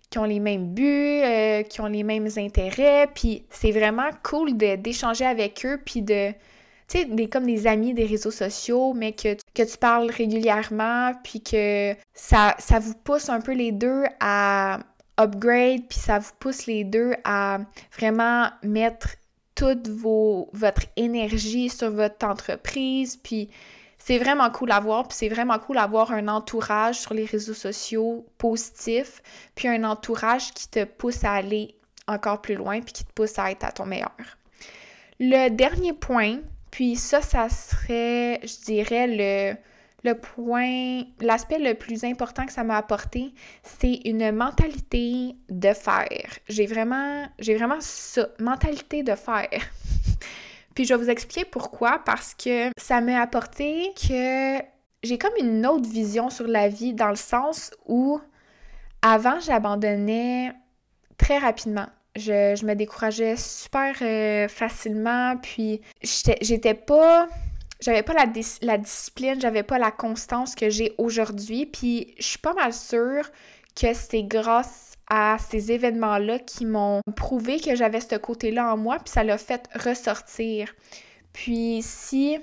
qui 0.09 0.17
ont 0.17 0.23
les 0.23 0.39
mêmes 0.39 0.73
buts, 0.73 1.21
euh, 1.23 1.61
qui 1.63 1.81
ont 1.81 1.85
les 1.85 2.03
mêmes 2.03 2.27
intérêts, 2.37 3.07
puis 3.13 3.43
c'est 3.51 3.71
vraiment 3.71 4.09
cool 4.23 4.57
d'échanger 4.57 5.25
avec 5.25 5.63
eux, 5.65 5.79
puis 5.85 6.01
de, 6.01 6.31
tu 6.31 6.37
sais, 6.87 7.05
des, 7.05 7.29
comme 7.29 7.45
des 7.45 7.67
amis 7.67 7.93
des 7.93 8.05
réseaux 8.05 8.31
sociaux, 8.31 8.93
mais 8.93 9.11
que, 9.11 9.35
que 9.53 9.63
tu 9.63 9.77
parles 9.77 10.09
régulièrement, 10.09 11.13
puis 11.23 11.41
que 11.41 11.93
ça, 12.13 12.55
ça 12.57 12.79
vous 12.79 12.95
pousse 12.95 13.29
un 13.29 13.39
peu 13.39 13.53
les 13.53 13.71
deux 13.71 14.03
à 14.19 14.79
upgrade, 15.19 15.87
puis 15.87 15.99
ça 15.99 16.19
vous 16.19 16.31
pousse 16.39 16.65
les 16.65 16.83
deux 16.83 17.13
à 17.23 17.59
vraiment 17.97 18.49
mettre 18.63 19.15
toute 19.55 19.89
votre 19.89 20.83
énergie 20.95 21.69
sur 21.69 21.91
votre 21.91 22.25
entreprise, 22.25 23.17
puis 23.17 23.49
c'est 23.97 24.17
vraiment 24.17 24.49
cool 24.49 24.71
à 24.71 24.79
voir, 24.79 25.07
puis 25.07 25.17
c'est 25.17 25.27
vraiment 25.27 25.59
cool 25.59 25.75
d'avoir 25.75 26.11
un 26.11 26.29
entourage 26.29 26.99
sur 26.99 27.13
les 27.13 27.25
réseaux 27.25 27.53
sociaux 27.53 28.25
positif, 28.37 29.21
puis 29.55 29.67
un 29.67 29.83
entourage 29.83 30.53
qui 30.53 30.69
te 30.69 30.85
pousse 30.85 31.23
à 31.25 31.33
aller 31.33 31.75
encore 32.07 32.41
plus 32.41 32.55
loin, 32.55 32.79
puis 32.81 32.93
qui 32.93 33.03
te 33.03 33.11
pousse 33.11 33.37
à 33.37 33.51
être 33.51 33.65
à 33.65 33.71
ton 33.71 33.85
meilleur. 33.85 34.15
Le 35.19 35.49
dernier 35.49 35.91
point, 35.91 36.39
puis 36.71 36.95
ça, 36.95 37.21
ça 37.21 37.49
serait, 37.49 38.39
je 38.43 38.63
dirais, 38.63 39.07
le, 39.07 39.57
le 40.03 40.15
point, 40.15 41.03
l'aspect 41.19 41.59
le 41.59 41.73
plus 41.73 42.03
important 42.03 42.45
que 42.45 42.51
ça 42.51 42.63
m'a 42.63 42.77
apporté, 42.77 43.33
c'est 43.63 43.99
une 44.05 44.31
mentalité 44.31 45.35
de 45.49 45.73
faire. 45.73 46.37
J'ai 46.47 46.65
vraiment, 46.65 47.27
j'ai 47.39 47.55
vraiment 47.55 47.79
ça, 47.79 48.27
mentalité 48.39 49.03
de 49.03 49.15
faire. 49.15 49.49
Puis 50.75 50.85
je 50.85 50.93
vais 50.93 51.03
vous 51.03 51.09
expliquer 51.09 51.45
pourquoi, 51.45 51.99
parce 52.05 52.33
que 52.33 52.69
ça 52.77 53.01
m'a 53.01 53.21
apporté 53.21 53.91
que 53.95 54.59
j'ai 55.03 55.17
comme 55.17 55.33
une 55.39 55.65
autre 55.65 55.89
vision 55.89 56.29
sur 56.29 56.47
la 56.47 56.69
vie 56.69 56.93
dans 56.93 57.09
le 57.09 57.15
sens 57.15 57.71
où 57.85 58.19
avant 59.01 59.39
j'abandonnais 59.39 60.53
très 61.17 61.37
rapidement. 61.37 61.87
Je, 62.15 62.65
me 62.65 62.73
décourageais 62.73 63.35
super 63.37 63.95
euh, 64.01 64.47
facilement, 64.47 65.37
puis 65.37 65.81
j'étais 66.01 66.73
pas 66.73 67.29
j'avais 67.79 68.03
pas 68.03 68.13
la, 68.13 68.25
la 68.61 68.77
discipline, 68.77 69.39
j'avais 69.39 69.63
pas 69.63 69.77
la 69.77 69.91
constance 69.91 70.55
que 70.55 70.69
j'ai 70.69 70.93
aujourd'hui, 70.97 71.65
puis 71.65 72.13
je 72.17 72.23
suis 72.23 72.37
pas 72.39 72.53
mal 72.53 72.73
sûre 72.73 73.29
que 73.75 73.93
c'est 73.93 74.23
grâce 74.23 74.93
à 75.09 75.37
ces 75.39 75.71
événements-là 75.71 76.39
qui 76.39 76.65
m'ont 76.65 77.01
prouvé 77.15 77.59
que 77.59 77.75
j'avais 77.75 78.01
ce 78.01 78.15
côté-là 78.15 78.73
en 78.73 78.77
moi, 78.77 78.97
puis 78.97 79.11
ça 79.11 79.23
l'a 79.23 79.37
fait 79.37 79.67
ressortir. 79.75 80.73
Puis 81.33 81.79
si 81.81 82.37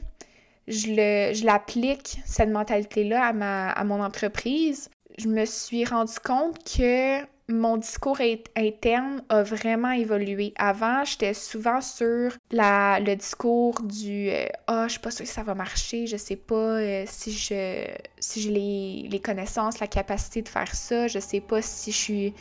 je 0.66 1.44
l'applique, 1.44 2.18
cette 2.24 2.50
mentalité-là, 2.50 3.32
à, 3.40 3.70
à 3.70 3.84
mon 3.84 4.02
entreprise, 4.02 4.90
je 5.18 5.28
me 5.28 5.44
suis 5.44 5.84
rendu 5.84 6.18
compte 6.18 6.58
que 6.64 7.20
mon 7.48 7.76
discours 7.76 8.18
interne 8.56 9.22
a 9.28 9.42
vraiment 9.42 9.92
évolué. 9.92 10.52
Avant, 10.56 11.04
j'étais 11.04 11.32
souvent 11.32 11.80
sur 11.80 12.32
la, 12.50 12.98
le 12.98 13.14
discours 13.14 13.80
du 13.82 14.30
euh, 14.30 14.46
Ah, 14.66 14.82
oh, 14.82 14.84
je 14.86 14.92
suis 14.92 15.00
pas 15.00 15.12
sûre 15.12 15.26
que 15.26 15.30
ça 15.30 15.44
va 15.44 15.54
marcher, 15.54 16.06
je 16.06 16.16
sais 16.16 16.36
pas 16.36 16.54
euh, 16.54 17.04
si 17.06 17.32
je 17.32 17.86
si 18.18 18.40
j'ai 18.40 19.08
les, 19.08 19.20
connaissances, 19.20 19.78
la 19.78 19.86
capacité 19.86 20.42
de 20.42 20.48
faire 20.48 20.74
ça, 20.74 21.06
je 21.06 21.20
sais 21.20 21.40
pas 21.40 21.62
si 21.62 21.92
je 21.92 21.96
suis 21.96 22.34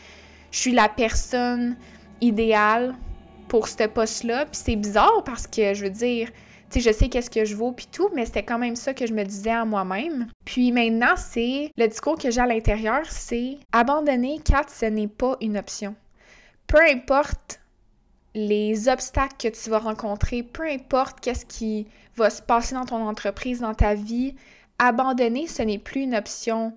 je 0.52 0.58
suis 0.60 0.72
la 0.72 0.90
personne 0.90 1.76
idéale 2.22 2.96
pour 3.48 3.68
ce 3.68 3.88
poste-là. 3.88 4.46
Puis 4.46 4.62
c'est 4.64 4.76
bizarre 4.76 5.24
parce 5.24 5.46
que 5.46 5.74
je 5.76 5.84
veux 5.84 5.92
dire, 5.92 6.30
tu 6.70 6.82
sais, 6.82 6.92
je 6.92 6.96
sais 6.96 7.10
qu'est-ce 7.10 7.30
que 7.30 7.46
je 7.46 7.56
vaux 7.56 7.72
puis 7.72 7.88
tout, 7.92 8.10
mais 8.14 8.26
c'était 8.26 8.44
quand 8.44 8.58
même 8.58 8.76
ça 8.76 8.94
que 8.94 9.06
je 9.06 9.14
me 9.14 9.24
disais 9.24 9.52
à 9.52 9.66
moi-même. 9.66 10.28
Puis 10.46 10.72
maintenant, 10.72 11.16
c'est 11.16 11.72
le 11.78 11.88
discours 11.88 12.18
que 12.18 12.32
j'ai 12.32 12.42
à 12.42 12.48
l'intérieur, 12.48 13.02
c'est 13.10 13.58
abandonner, 13.72 14.40
Kat, 14.44 14.66
ce 14.68 14.86
n'est 14.86 15.08
pas 15.08 15.38
une 15.42 15.58
option. 15.58 15.96
Peu 16.68 16.80
importe 16.82 17.60
les 18.34 18.90
obstacles 18.90 19.36
que 19.38 19.48
tu 19.48 19.70
vas 19.70 19.80
rencontrer, 19.80 20.44
peu 20.44 20.64
importe 20.64 21.20
qu'est-ce 21.22 21.46
qui 21.46 21.88
va 22.18 22.30
se 22.30 22.42
passer 22.42 22.76
dans 22.76 22.86
ton 22.86 23.08
entreprise, 23.08 23.62
dans 23.62 23.74
ta 23.74 23.94
vie, 23.94 24.36
abandonner, 24.80 25.48
ce 25.48 25.62
n'est 25.62 25.78
plus 25.80 26.02
une 26.02 26.16
option 26.16 26.74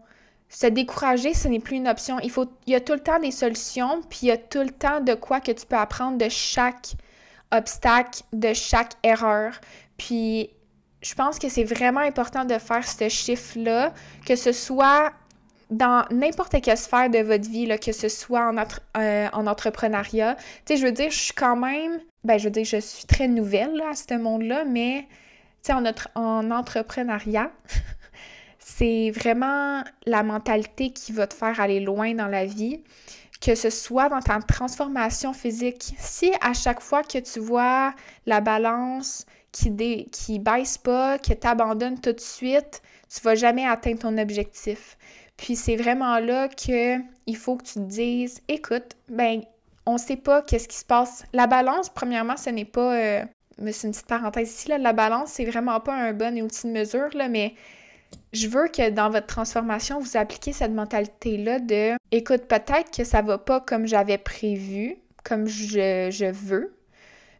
se 0.48 0.66
décourager, 0.66 1.34
ce 1.34 1.48
n'est 1.48 1.60
plus 1.60 1.76
une 1.76 1.88
option. 1.88 2.18
Il, 2.20 2.30
faut, 2.30 2.46
il 2.66 2.72
y 2.72 2.76
a 2.76 2.80
tout 2.80 2.94
le 2.94 3.00
temps 3.00 3.18
des 3.18 3.30
solutions, 3.30 4.00
puis 4.08 4.20
il 4.22 4.28
y 4.28 4.30
a 4.30 4.38
tout 4.38 4.62
le 4.62 4.70
temps 4.70 5.00
de 5.00 5.14
quoi 5.14 5.40
que 5.40 5.52
tu 5.52 5.66
peux 5.66 5.76
apprendre 5.76 6.18
de 6.18 6.28
chaque 6.28 6.94
obstacle, 7.52 8.22
de 8.32 8.52
chaque 8.52 8.92
erreur. 9.02 9.60
Puis 9.96 10.50
je 11.02 11.14
pense 11.14 11.38
que 11.38 11.48
c'est 11.48 11.64
vraiment 11.64 12.00
important 12.00 12.44
de 12.44 12.58
faire 12.58 12.86
ce 12.86 13.08
chiffre-là, 13.08 13.92
que 14.26 14.36
ce 14.36 14.52
soit 14.52 15.12
dans 15.70 16.04
n'importe 16.10 16.60
quelle 16.62 16.78
sphère 16.78 17.10
de 17.10 17.18
votre 17.18 17.48
vie, 17.48 17.66
là, 17.66 17.78
que 17.78 17.92
ce 17.92 18.08
soit 18.08 18.48
en, 18.48 18.56
euh, 18.96 19.28
en 19.32 19.46
entrepreneuriat. 19.46 20.36
Tu 20.36 20.42
sais, 20.66 20.76
je 20.78 20.86
veux 20.86 20.92
dire, 20.92 21.10
je 21.10 21.18
suis 21.18 21.34
quand 21.34 21.56
même, 21.56 22.00
ben, 22.24 22.38
je 22.38 22.44
veux 22.44 22.50
dire, 22.50 22.64
je 22.64 22.78
suis 22.78 23.04
très 23.04 23.28
nouvelle 23.28 23.82
à 23.82 23.94
ce 23.94 24.14
monde-là, 24.14 24.64
mais, 24.64 25.06
tu 25.62 25.70
sais, 25.70 25.72
en, 25.74 25.84
en 26.14 26.50
entrepreneuriat, 26.50 27.50
c'est 28.58 29.10
vraiment 29.10 29.84
la 30.06 30.22
mentalité 30.22 30.90
qui 30.90 31.12
va 31.12 31.26
te 31.26 31.34
faire 31.34 31.60
aller 31.60 31.80
loin 31.80 32.14
dans 32.14 32.28
la 32.28 32.46
vie. 32.46 32.82
Que 33.40 33.54
ce 33.54 33.70
soit 33.70 34.08
dans 34.08 34.20
ta 34.20 34.38
transformation 34.40 35.32
physique. 35.32 35.94
Si 35.98 36.32
à 36.40 36.52
chaque 36.52 36.80
fois 36.80 37.02
que 37.02 37.18
tu 37.18 37.38
vois 37.38 37.94
la 38.26 38.40
balance 38.40 39.26
qui, 39.52 39.70
dé, 39.70 40.08
qui 40.12 40.38
baisse 40.38 40.78
pas, 40.78 41.18
que 41.18 41.32
tu 41.32 41.46
abandonnes 41.46 42.00
tout 42.00 42.12
de 42.12 42.20
suite, 42.20 42.82
tu 43.08 43.20
vas 43.22 43.34
jamais 43.34 43.66
atteindre 43.66 44.00
ton 44.00 44.18
objectif. 44.18 44.96
Puis 45.36 45.56
c'est 45.56 45.76
vraiment 45.76 46.18
là 46.18 46.48
que 46.48 46.98
il 47.26 47.36
faut 47.36 47.56
que 47.56 47.64
tu 47.64 47.74
te 47.74 47.78
dises 47.80 48.40
écoute, 48.48 48.96
ben 49.08 49.42
on 49.86 49.98
sait 49.98 50.16
pas 50.16 50.42
qu'est-ce 50.42 50.68
qui 50.68 50.76
se 50.76 50.84
passe. 50.84 51.24
La 51.32 51.46
balance, 51.46 51.88
premièrement, 51.88 52.36
ce 52.36 52.50
n'est 52.50 52.64
pas 52.64 52.94
euh, 52.94 53.24
mais 53.58 53.72
c'est 53.72 53.86
une 53.86 53.92
petite 53.92 54.06
parenthèse 54.06 54.50
ici, 54.50 54.68
là, 54.68 54.78
la 54.78 54.92
balance, 54.92 55.32
c'est 55.32 55.44
vraiment 55.44 55.80
pas 55.80 55.94
un 55.94 56.12
bon 56.12 56.40
outil 56.40 56.66
de 56.66 56.72
mesure, 56.72 57.08
là, 57.14 57.28
mais 57.28 57.54
je 58.32 58.48
veux 58.48 58.68
que 58.68 58.90
dans 58.90 59.10
votre 59.10 59.26
transformation, 59.26 60.00
vous 60.00 60.16
appliquiez 60.16 60.52
cette 60.52 60.72
mentalité-là 60.72 61.60
de 61.60 61.94
écoute, 62.12 62.42
peut-être 62.42 62.90
que 62.94 63.04
ça 63.04 63.22
va 63.22 63.38
pas 63.38 63.60
comme 63.60 63.86
j'avais 63.86 64.18
prévu, 64.18 64.96
comme 65.24 65.46
je, 65.46 66.30
veux, 66.30 66.74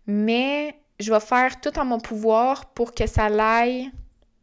mais 0.07 0.75
je 0.99 1.13
vais 1.13 1.21
faire 1.21 1.61
tout 1.61 1.79
en 1.79 1.85
mon 1.85 2.01
pouvoir 2.01 2.67
pour 2.67 2.95
que 2.95 3.07
ça 3.07 3.29
l'aille 3.29 3.91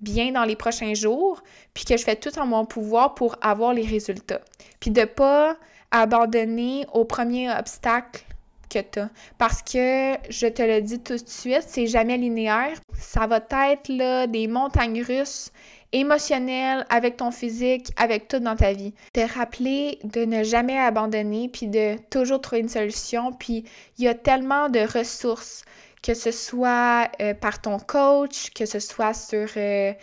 bien 0.02 0.32
dans 0.32 0.44
les 0.44 0.56
prochains 0.56 0.94
jours, 0.94 1.42
puis 1.74 1.86
que 1.86 1.98
je 1.98 2.04
fais 2.04 2.16
tout 2.16 2.38
en 2.38 2.46
mon 2.46 2.66
pouvoir 2.66 3.16
pour 3.16 3.38
avoir 3.42 3.74
les 3.74 3.86
résultats. 3.86 4.42
Puis 4.80 4.92
de 4.92 5.06
pas 5.06 5.58
abandonner 5.90 6.86
au 6.94 7.06
premier 7.06 7.50
obstacle 7.52 8.24
que 8.70 8.80
tu 8.80 9.00
as. 9.00 9.10
Parce 9.38 9.62
que, 9.62 10.16
je 10.30 10.48
te 10.48 10.62
le 10.62 10.82
dis 10.82 11.00
tout 11.00 11.18
de 11.18 11.30
suite, 11.30 11.64
c'est 11.66 11.88
jamais 11.88 12.18
linéaire. 12.18 12.78
Ça 13.00 13.26
va 13.26 13.38
être 13.38 14.28
des 14.28 14.48
montagnes 14.48 15.02
russes 15.02 15.52
émotionnelles 15.96 16.86
avec 16.90 17.18
ton 17.18 17.32
physique, 17.32 17.90
avec 17.96 18.28
tout 18.28 18.40
dans 18.40 18.56
ta 18.56 18.74
vie. 18.74 18.94
Te 19.14 19.22
rappeler 19.22 20.00
de 20.04 20.26
ne 20.26 20.44
jamais 20.44 20.78
abandonner, 20.78 21.50
puis 21.50 21.68
de 21.68 21.96
toujours 22.10 22.42
trouver 22.42 22.62
une 22.62 22.70
solution. 22.70 23.32
Puis 23.32 23.64
il 23.98 24.04
y 24.04 24.08
a 24.08 24.14
tellement 24.14 24.70
de 24.70 24.80
ressources, 24.80 25.64
que 26.04 26.14
ce 26.14 26.32
soit 26.32 27.10
euh, 27.22 27.34
par 27.34 27.62
ton 27.62 27.80
coach, 27.80 28.52
que 28.52 28.66
ce 28.66 28.80
soit 28.80 29.14
sur... 29.14 29.48
Euh, 29.58 29.94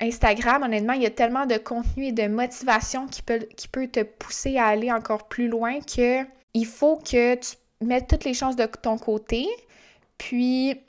Instagram, 0.00 0.64
honnêtement, 0.64 0.94
il 0.94 1.02
y 1.02 1.06
a 1.06 1.10
tellement 1.10 1.46
de 1.46 1.56
contenu 1.56 2.06
et 2.06 2.12
de 2.12 2.26
motivation 2.26 3.06
qui 3.06 3.22
peut, 3.22 3.46
qui 3.56 3.68
peut 3.68 3.86
te 3.86 4.00
pousser 4.00 4.58
à 4.58 4.66
aller 4.66 4.90
encore 4.90 5.28
plus 5.28 5.46
loin 5.46 5.78
que 5.80 6.24
il 6.52 6.66
faut 6.66 6.96
que 6.96 7.36
tu 7.36 7.56
mettre 7.80 8.08
toutes 8.08 8.24
les 8.24 8.34
chances 8.34 8.56
de 8.56 8.66
ton 8.66 8.98
côté, 8.98 9.46
puis 10.18 10.80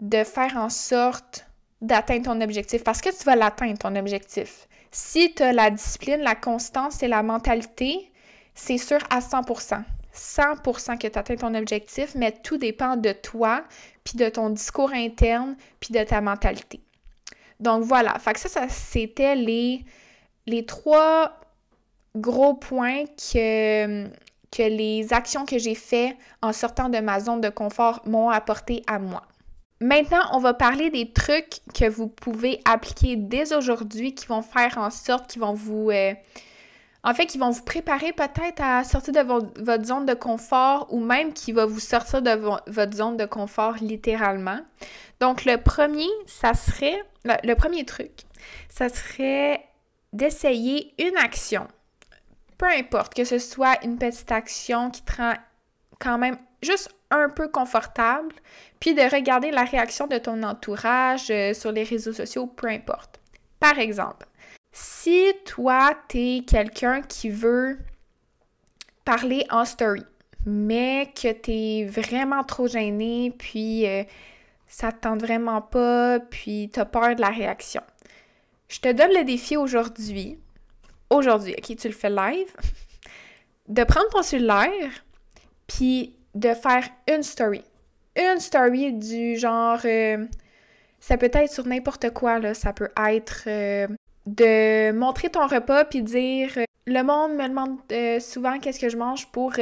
de 0.00 0.24
faire 0.24 0.56
en 0.56 0.70
sorte 0.70 1.45
d'atteindre 1.80 2.24
ton 2.24 2.40
objectif 2.40 2.82
parce 2.84 3.00
que 3.00 3.10
tu 3.10 3.24
vas 3.24 3.36
l'atteindre, 3.36 3.78
ton 3.78 3.94
objectif. 3.96 4.66
Si 4.90 5.34
tu 5.34 5.42
as 5.42 5.52
la 5.52 5.70
discipline, 5.70 6.20
la 6.20 6.34
constance 6.34 7.02
et 7.02 7.08
la 7.08 7.22
mentalité, 7.22 8.10
c'est 8.54 8.78
sûr 8.78 8.98
à 9.10 9.20
100%. 9.20 9.82
100% 10.14 10.98
que 10.98 11.08
tu 11.08 11.18
atteins 11.18 11.36
ton 11.36 11.54
objectif, 11.54 12.14
mais 12.14 12.32
tout 12.32 12.56
dépend 12.56 12.96
de 12.96 13.12
toi, 13.12 13.64
puis 14.02 14.16
de 14.16 14.28
ton 14.28 14.50
discours 14.50 14.92
interne, 14.92 15.56
puis 15.78 15.92
de 15.92 16.02
ta 16.02 16.20
mentalité. 16.20 16.80
Donc 17.60 17.84
voilà, 17.84 18.18
fait 18.18 18.36
ça, 18.38 18.48
ça 18.48 18.68
c'était 18.68 19.34
les, 19.34 19.84
les 20.46 20.64
trois 20.64 21.38
gros 22.14 22.54
points 22.54 23.04
que, 23.16 24.06
que 24.50 24.62
les 24.62 25.12
actions 25.12 25.44
que 25.44 25.58
j'ai 25.58 25.74
faites 25.74 26.16
en 26.42 26.52
sortant 26.52 26.88
de 26.88 26.98
ma 26.98 27.20
zone 27.20 27.40
de 27.40 27.48
confort 27.48 28.00
m'ont 28.06 28.30
apporté 28.30 28.82
à 28.86 28.98
moi. 28.98 29.22
Maintenant, 29.80 30.22
on 30.32 30.38
va 30.38 30.54
parler 30.54 30.90
des 30.90 31.12
trucs 31.12 31.60
que 31.74 31.88
vous 31.88 32.08
pouvez 32.08 32.60
appliquer 32.64 33.16
dès 33.16 33.54
aujourd'hui 33.54 34.14
qui 34.14 34.26
vont 34.26 34.42
faire 34.42 34.78
en 34.78 34.90
sorte 34.90 35.30
qu'ils 35.30 35.42
vont 35.42 35.54
vous... 35.54 35.90
Euh, 35.90 36.14
en 37.04 37.14
fait, 37.14 37.26
qui 37.26 37.38
vont 37.38 37.50
vous 37.50 37.62
préparer 37.62 38.12
peut-être 38.12 38.60
à 38.60 38.82
sortir 38.82 39.12
de 39.12 39.20
votre 39.20 39.84
zone 39.84 40.06
de 40.06 40.14
confort 40.14 40.88
ou 40.90 40.98
même 40.98 41.32
qui 41.32 41.52
va 41.52 41.64
vous 41.64 41.78
sortir 41.78 42.20
de 42.20 42.30
votre 42.66 42.96
zone 42.96 43.16
de 43.16 43.26
confort 43.26 43.74
littéralement. 43.80 44.58
Donc, 45.20 45.44
le 45.44 45.56
premier, 45.56 46.08
ça 46.26 46.54
serait... 46.54 47.00
le 47.24 47.54
premier 47.54 47.84
truc, 47.84 48.12
ça 48.68 48.88
serait 48.88 49.64
d'essayer 50.12 50.94
une 50.98 51.16
action 51.18 51.68
peu 52.58 52.66
importe, 52.66 53.14
que 53.14 53.24
ce 53.24 53.38
soit 53.38 53.82
une 53.84 53.98
petite 53.98 54.32
action 54.32 54.90
qui 54.90 55.02
te 55.02 55.12
quand 55.98 56.18
même 56.18 56.38
juste 56.62 56.90
un 57.10 57.28
peu 57.28 57.48
confortable, 57.48 58.34
puis 58.80 58.94
de 58.94 59.02
regarder 59.02 59.50
la 59.50 59.64
réaction 59.64 60.06
de 60.06 60.18
ton 60.18 60.42
entourage 60.42 61.30
euh, 61.30 61.54
sur 61.54 61.72
les 61.72 61.84
réseaux 61.84 62.12
sociaux, 62.12 62.46
peu 62.46 62.68
importe. 62.68 63.20
Par 63.60 63.78
exemple, 63.78 64.26
si 64.72 65.32
toi, 65.44 65.90
tu 66.08 66.18
es 66.18 66.44
quelqu'un 66.44 67.00
qui 67.02 67.30
veut 67.30 67.78
parler 69.04 69.46
en 69.50 69.64
story, 69.64 70.04
mais 70.44 71.12
que 71.14 71.32
tu 71.32 71.50
es 71.52 71.84
vraiment 71.86 72.44
trop 72.44 72.66
gêné, 72.66 73.32
puis 73.38 73.86
euh, 73.86 74.02
ça 74.66 74.92
te 74.92 75.00
tente 75.00 75.20
vraiment 75.20 75.62
pas, 75.62 76.20
puis 76.20 76.70
tu 76.72 76.80
as 76.80 76.84
peur 76.84 77.14
de 77.14 77.20
la 77.20 77.30
réaction. 77.30 77.82
Je 78.68 78.80
te 78.80 78.92
donne 78.92 79.12
le 79.12 79.24
défi 79.24 79.56
aujourd'hui 79.56 80.38
aujourd'hui, 81.10 81.54
ok, 81.56 81.76
tu 81.76 81.88
le 81.88 81.94
fais 81.94 82.10
live, 82.10 82.52
de 83.68 83.84
prendre 83.84 84.08
ton 84.10 84.22
cellulaire, 84.22 85.04
puis 85.66 86.15
de 86.36 86.52
faire 86.54 86.88
une 87.08 87.22
story. 87.22 87.64
Une 88.14 88.40
story 88.40 88.92
du 88.92 89.36
genre, 89.36 89.80
euh, 89.84 90.24
ça 91.00 91.16
peut 91.16 91.30
être 91.32 91.50
sur 91.50 91.66
n'importe 91.66 92.10
quoi, 92.10 92.38
là, 92.38 92.54
ça 92.54 92.72
peut 92.72 92.90
être 93.08 93.44
euh, 93.46 93.88
de 94.26 94.92
montrer 94.92 95.30
ton 95.30 95.46
repas, 95.46 95.84
puis 95.84 96.02
dire, 96.02 96.50
euh, 96.56 96.64
le 96.86 97.02
monde 97.02 97.32
me 97.34 97.48
demande 97.48 98.22
souvent 98.22 98.58
qu'est-ce 98.58 98.78
que 98.78 98.88
je 98.88 98.96
mange 98.96 99.26
pour 99.28 99.54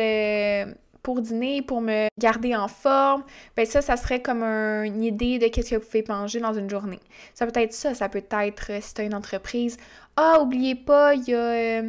pour 1.02 1.20
dîner, 1.20 1.60
pour 1.60 1.82
me 1.82 2.08
garder 2.18 2.56
en 2.56 2.66
forme, 2.66 3.24
ben 3.56 3.66
ça, 3.66 3.82
ça 3.82 3.98
serait 3.98 4.22
comme 4.22 4.42
une 4.42 5.02
idée 5.02 5.38
de 5.38 5.48
qu'est-ce 5.48 5.72
que 5.72 5.76
vous 5.76 5.84
pouvez 5.84 6.04
manger 6.08 6.40
dans 6.40 6.54
une 6.54 6.70
journée. 6.70 7.00
Ça 7.34 7.46
peut 7.46 7.60
être 7.60 7.74
ça, 7.74 7.94
ça 7.94 8.08
peut 8.08 8.24
être 8.30 8.70
si 8.80 8.94
tu 8.94 9.02
as 9.02 9.04
une 9.04 9.14
entreprise, 9.14 9.76
ah, 10.16 10.40
oubliez 10.40 10.74
pas, 10.74 11.14
il 11.14 11.24
y 11.24 11.34
a 11.34 11.82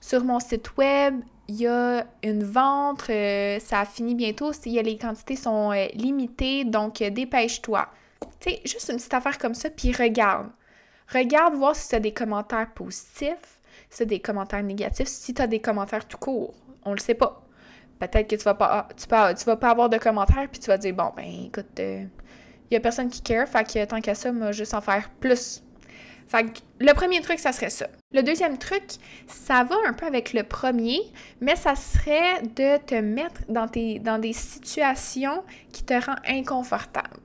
sur 0.00 0.24
mon 0.24 0.40
site 0.40 0.76
web, 0.76 1.20
il 1.48 1.56
y 1.56 1.66
a 1.66 2.06
une 2.22 2.44
vente, 2.44 3.04
euh, 3.10 3.58
ça 3.58 3.80
a 3.80 3.84
fini 3.84 4.14
bientôt, 4.14 4.52
y 4.64 4.78
a, 4.78 4.82
les 4.82 4.96
quantités 4.96 5.36
sont 5.36 5.72
euh, 5.72 5.86
limitées, 5.94 6.64
donc 6.64 7.02
dépêche-toi. 7.02 7.88
Tu 8.40 8.50
sais, 8.50 8.60
juste 8.64 8.88
une 8.90 8.96
petite 8.96 9.14
affaire 9.14 9.38
comme 9.38 9.54
ça, 9.54 9.68
puis 9.70 9.92
regarde. 9.92 10.50
Regarde 11.12 11.54
voir 11.54 11.74
si 11.76 11.88
tu 11.88 11.94
as 11.94 12.00
des 12.00 12.12
commentaires 12.12 12.72
positifs, 12.72 13.60
si 13.90 13.98
tu 13.98 14.02
as 14.04 14.06
des 14.06 14.20
commentaires 14.20 14.62
négatifs, 14.62 15.08
si 15.08 15.34
tu 15.34 15.42
as 15.42 15.46
des 15.46 15.60
commentaires 15.60 16.06
tout 16.06 16.18
court. 16.18 16.54
On 16.84 16.92
le 16.92 16.98
sait 16.98 17.14
pas. 17.14 17.42
Peut-être 17.98 18.28
que 18.28 18.36
tu 18.36 18.44
vas 18.44 18.54
pas 18.54 18.88
tu, 18.96 19.06
tu 19.06 19.44
vas 19.44 19.56
pas 19.56 19.70
avoir 19.70 19.88
de 19.88 19.98
commentaires, 19.98 20.48
puis 20.50 20.60
tu 20.60 20.68
vas 20.68 20.78
dire, 20.78 20.94
bon, 20.94 21.12
ben 21.16 21.26
écoute, 21.46 21.78
il 21.78 22.08
y 22.70 22.76
a 22.76 22.80
personne 22.80 23.10
qui 23.10 23.20
care, 23.20 23.48
fait 23.48 23.64
que 23.64 23.84
tant 23.84 24.00
qu'à 24.00 24.14
ça, 24.14 24.32
moi, 24.32 24.52
juste 24.52 24.74
en 24.74 24.80
faire 24.80 25.10
plus 25.20 25.62
fait 26.28 26.44
que 26.44 26.58
le 26.80 26.92
premier 26.94 27.20
truc, 27.20 27.38
ça 27.38 27.52
serait 27.52 27.70
ça. 27.70 27.86
Le 28.12 28.22
deuxième 28.22 28.58
truc, 28.58 28.82
ça 29.26 29.64
va 29.64 29.76
un 29.86 29.92
peu 29.92 30.06
avec 30.06 30.32
le 30.32 30.42
premier, 30.42 31.00
mais 31.40 31.56
ça 31.56 31.74
serait 31.74 32.42
de 32.42 32.78
te 32.84 32.94
mettre 32.94 33.40
dans, 33.48 33.68
tes, 33.68 33.98
dans 33.98 34.18
des 34.18 34.32
situations 34.32 35.42
qui 35.72 35.84
te 35.84 35.94
rendent 35.94 36.20
inconfortable. 36.28 37.20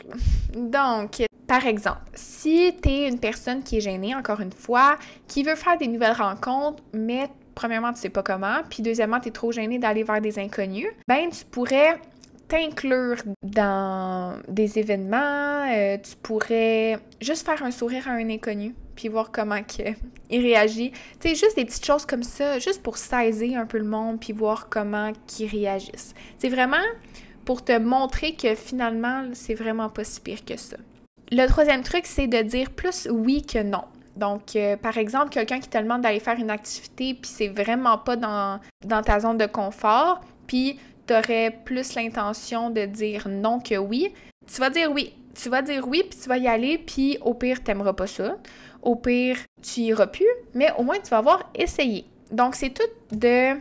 Donc, 0.55 1.23
par 1.47 1.65
exemple, 1.65 2.01
si 2.13 2.73
tu 2.81 2.89
es 2.89 3.07
une 3.07 3.19
personne 3.19 3.63
qui 3.63 3.77
est 3.77 3.81
gênée, 3.81 4.15
encore 4.15 4.41
une 4.41 4.51
fois, 4.51 4.97
qui 5.27 5.43
veut 5.43 5.55
faire 5.55 5.77
des 5.77 5.87
nouvelles 5.87 6.13
rencontres, 6.13 6.83
mais 6.93 7.29
premièrement, 7.55 7.93
tu 7.93 7.99
sais 7.99 8.09
pas 8.09 8.23
comment, 8.23 8.59
puis 8.69 8.83
deuxièmement, 8.83 9.19
tu 9.19 9.29
es 9.29 9.31
trop 9.31 9.51
gêné 9.51 9.79
d'aller 9.79 10.03
vers 10.03 10.21
des 10.21 10.39
inconnus, 10.39 10.87
ben 11.07 11.29
tu 11.29 11.43
pourrais 11.45 11.99
t'inclure 12.47 13.17
dans 13.43 14.37
des 14.47 14.79
événements, 14.79 15.65
euh, 15.73 15.97
tu 15.97 16.15
pourrais 16.17 16.99
juste 17.21 17.45
faire 17.45 17.63
un 17.63 17.71
sourire 17.71 18.07
à 18.07 18.11
un 18.11 18.29
inconnu, 18.29 18.73
puis 18.97 19.07
voir 19.07 19.31
comment 19.31 19.59
il 20.29 20.41
réagit. 20.41 20.91
Tu 21.21 21.29
sais, 21.29 21.35
juste 21.35 21.55
des 21.55 21.63
petites 21.63 21.85
choses 21.85 22.05
comme 22.05 22.23
ça, 22.23 22.59
juste 22.59 22.83
pour 22.83 22.97
saisir 22.97 23.59
un 23.59 23.65
peu 23.65 23.77
le 23.77 23.85
monde, 23.85 24.19
puis 24.19 24.33
voir 24.33 24.67
comment 24.67 25.13
ils 25.39 25.47
réagissent. 25.47 26.13
C'est 26.37 26.49
vraiment 26.49 26.83
pour 27.45 27.63
te 27.63 27.77
montrer 27.77 28.35
que 28.35 28.55
finalement, 28.55 29.23
c'est 29.31 29.53
vraiment 29.53 29.87
pas 29.87 30.03
si 30.03 30.19
pire 30.19 30.43
que 30.43 30.57
ça. 30.57 30.75
Le 31.31 31.45
troisième 31.47 31.83
truc, 31.83 32.05
c'est 32.05 32.27
de 32.27 32.41
dire 32.41 32.71
plus 32.71 33.07
oui 33.09 33.45
que 33.45 33.63
non. 33.63 33.85
Donc, 34.17 34.55
euh, 34.55 34.75
par 34.75 34.97
exemple, 34.97 35.29
quelqu'un 35.29 35.59
qui 35.59 35.69
te 35.69 35.77
demande 35.77 36.01
d'aller 36.01 36.19
faire 36.19 36.39
une 36.39 36.49
activité, 36.49 37.13
puis 37.13 37.29
c'est 37.31 37.49
vraiment 37.49 37.97
pas 37.99 38.15
dans, 38.15 38.59
dans 38.83 39.01
ta 39.03 39.19
zone 39.19 39.37
de 39.37 39.45
confort, 39.45 40.21
puis 40.47 40.79
tu 41.05 41.13
aurais 41.13 41.51
plus 41.63 41.93
l'intention 41.95 42.69
de 42.69 42.85
dire 42.85 43.27
non 43.29 43.59
que 43.59 43.75
oui, 43.75 44.11
tu 44.47 44.59
vas 44.59 44.69
dire 44.69 44.91
oui. 44.91 45.13
Tu 45.39 45.49
vas 45.49 45.61
dire 45.61 45.87
oui, 45.87 46.03
puis 46.09 46.19
tu 46.19 46.27
vas 46.27 46.37
y 46.37 46.47
aller, 46.47 46.79
puis 46.79 47.19
au 47.21 47.35
pire, 47.35 47.63
t'aimeras 47.63 47.93
pas 47.93 48.07
ça. 48.07 48.37
Au 48.81 48.95
pire, 48.95 49.37
tu 49.61 49.81
iras 49.81 50.07
plus, 50.07 50.25
mais 50.53 50.71
au 50.77 50.83
moins, 50.83 50.97
tu 50.99 51.09
vas 51.09 51.17
avoir 51.17 51.49
essayé. 51.55 52.05
Donc, 52.31 52.55
c'est 52.55 52.69
tout 52.69 53.15
de 53.15 53.53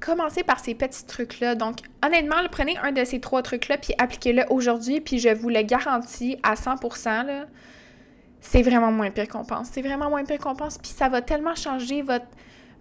commencer 0.00 0.42
par 0.42 0.60
ces 0.60 0.74
petits 0.74 1.04
trucs-là. 1.04 1.54
Donc, 1.54 1.78
honnêtement, 2.04 2.36
prenez 2.50 2.76
un 2.78 2.92
de 2.92 3.04
ces 3.04 3.20
trois 3.20 3.42
trucs-là, 3.42 3.78
puis 3.78 3.94
appliquez-le 3.98 4.44
aujourd'hui, 4.50 5.00
puis 5.00 5.18
je 5.18 5.28
vous 5.28 5.48
le 5.48 5.62
garantis 5.62 6.38
à 6.42 6.54
100%, 6.54 7.26
là, 7.26 7.46
c'est 8.40 8.62
vraiment 8.62 8.92
moins 8.92 9.10
pire 9.10 9.28
qu'on 9.28 9.44
pense. 9.44 9.68
C'est 9.72 9.82
vraiment 9.82 10.08
moins 10.08 10.24
pire 10.24 10.38
qu'on 10.38 10.54
pense, 10.54 10.78
puis 10.78 10.90
ça 10.90 11.08
va 11.08 11.22
tellement 11.22 11.54
changer 11.54 12.02
votre, 12.02 12.26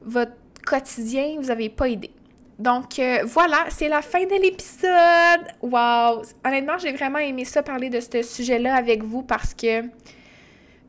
votre 0.02 0.34
quotidien, 0.66 1.36
vous 1.38 1.48
n'avez 1.48 1.70
pas 1.70 1.88
idée. 1.88 2.12
Donc 2.60 3.00
euh, 3.00 3.20
voilà, 3.26 3.66
c'est 3.70 3.90
la 3.90 4.02
fin 4.02 4.24
de 4.24 4.42
l'épisode. 4.42 5.48
Wow! 5.62 6.24
Honnêtement, 6.46 6.78
j'ai 6.78 6.94
vraiment 6.94 7.20
aimé 7.20 7.44
ça 7.44 7.62
parler 7.64 7.90
de 7.90 8.00
ce 8.00 8.22
sujet-là 8.22 8.76
avec 8.76 9.04
vous 9.04 9.24
parce 9.24 9.54
que 9.54 9.82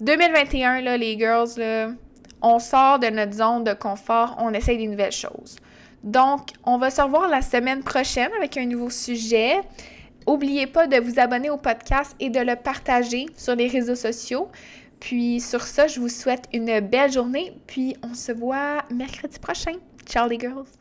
2021, 0.00 0.82
là, 0.82 0.96
les 0.96 1.18
girls, 1.18 1.96
on 2.42 2.58
sort 2.58 2.98
de 2.98 3.08
notre 3.08 3.32
zone 3.32 3.64
de 3.64 3.72
confort, 3.72 4.36
on 4.38 4.52
essaye 4.52 4.78
des 4.78 4.86
nouvelles 4.88 5.12
choses. 5.12 5.56
Donc, 6.02 6.50
on 6.64 6.78
va 6.78 6.90
se 6.90 7.00
revoir 7.00 7.28
la 7.28 7.42
semaine 7.42 7.82
prochaine 7.82 8.30
avec 8.36 8.56
un 8.56 8.66
nouveau 8.66 8.90
sujet. 8.90 9.60
N'oubliez 10.26 10.66
pas 10.66 10.86
de 10.86 10.98
vous 10.98 11.18
abonner 11.18 11.50
au 11.50 11.56
podcast 11.56 12.14
et 12.20 12.30
de 12.30 12.40
le 12.40 12.56
partager 12.56 13.26
sur 13.36 13.54
les 13.54 13.68
réseaux 13.68 13.94
sociaux. 13.94 14.48
Puis 15.00 15.40
sur 15.40 15.62
ça, 15.62 15.86
je 15.86 16.00
vous 16.00 16.08
souhaite 16.08 16.44
une 16.52 16.80
belle 16.80 17.12
journée. 17.12 17.52
Puis 17.66 17.96
on 18.02 18.14
se 18.14 18.32
voit 18.32 18.84
mercredi 18.90 19.38
prochain. 19.38 19.74
Ciao 20.06 20.28
les 20.28 20.38
girls! 20.38 20.75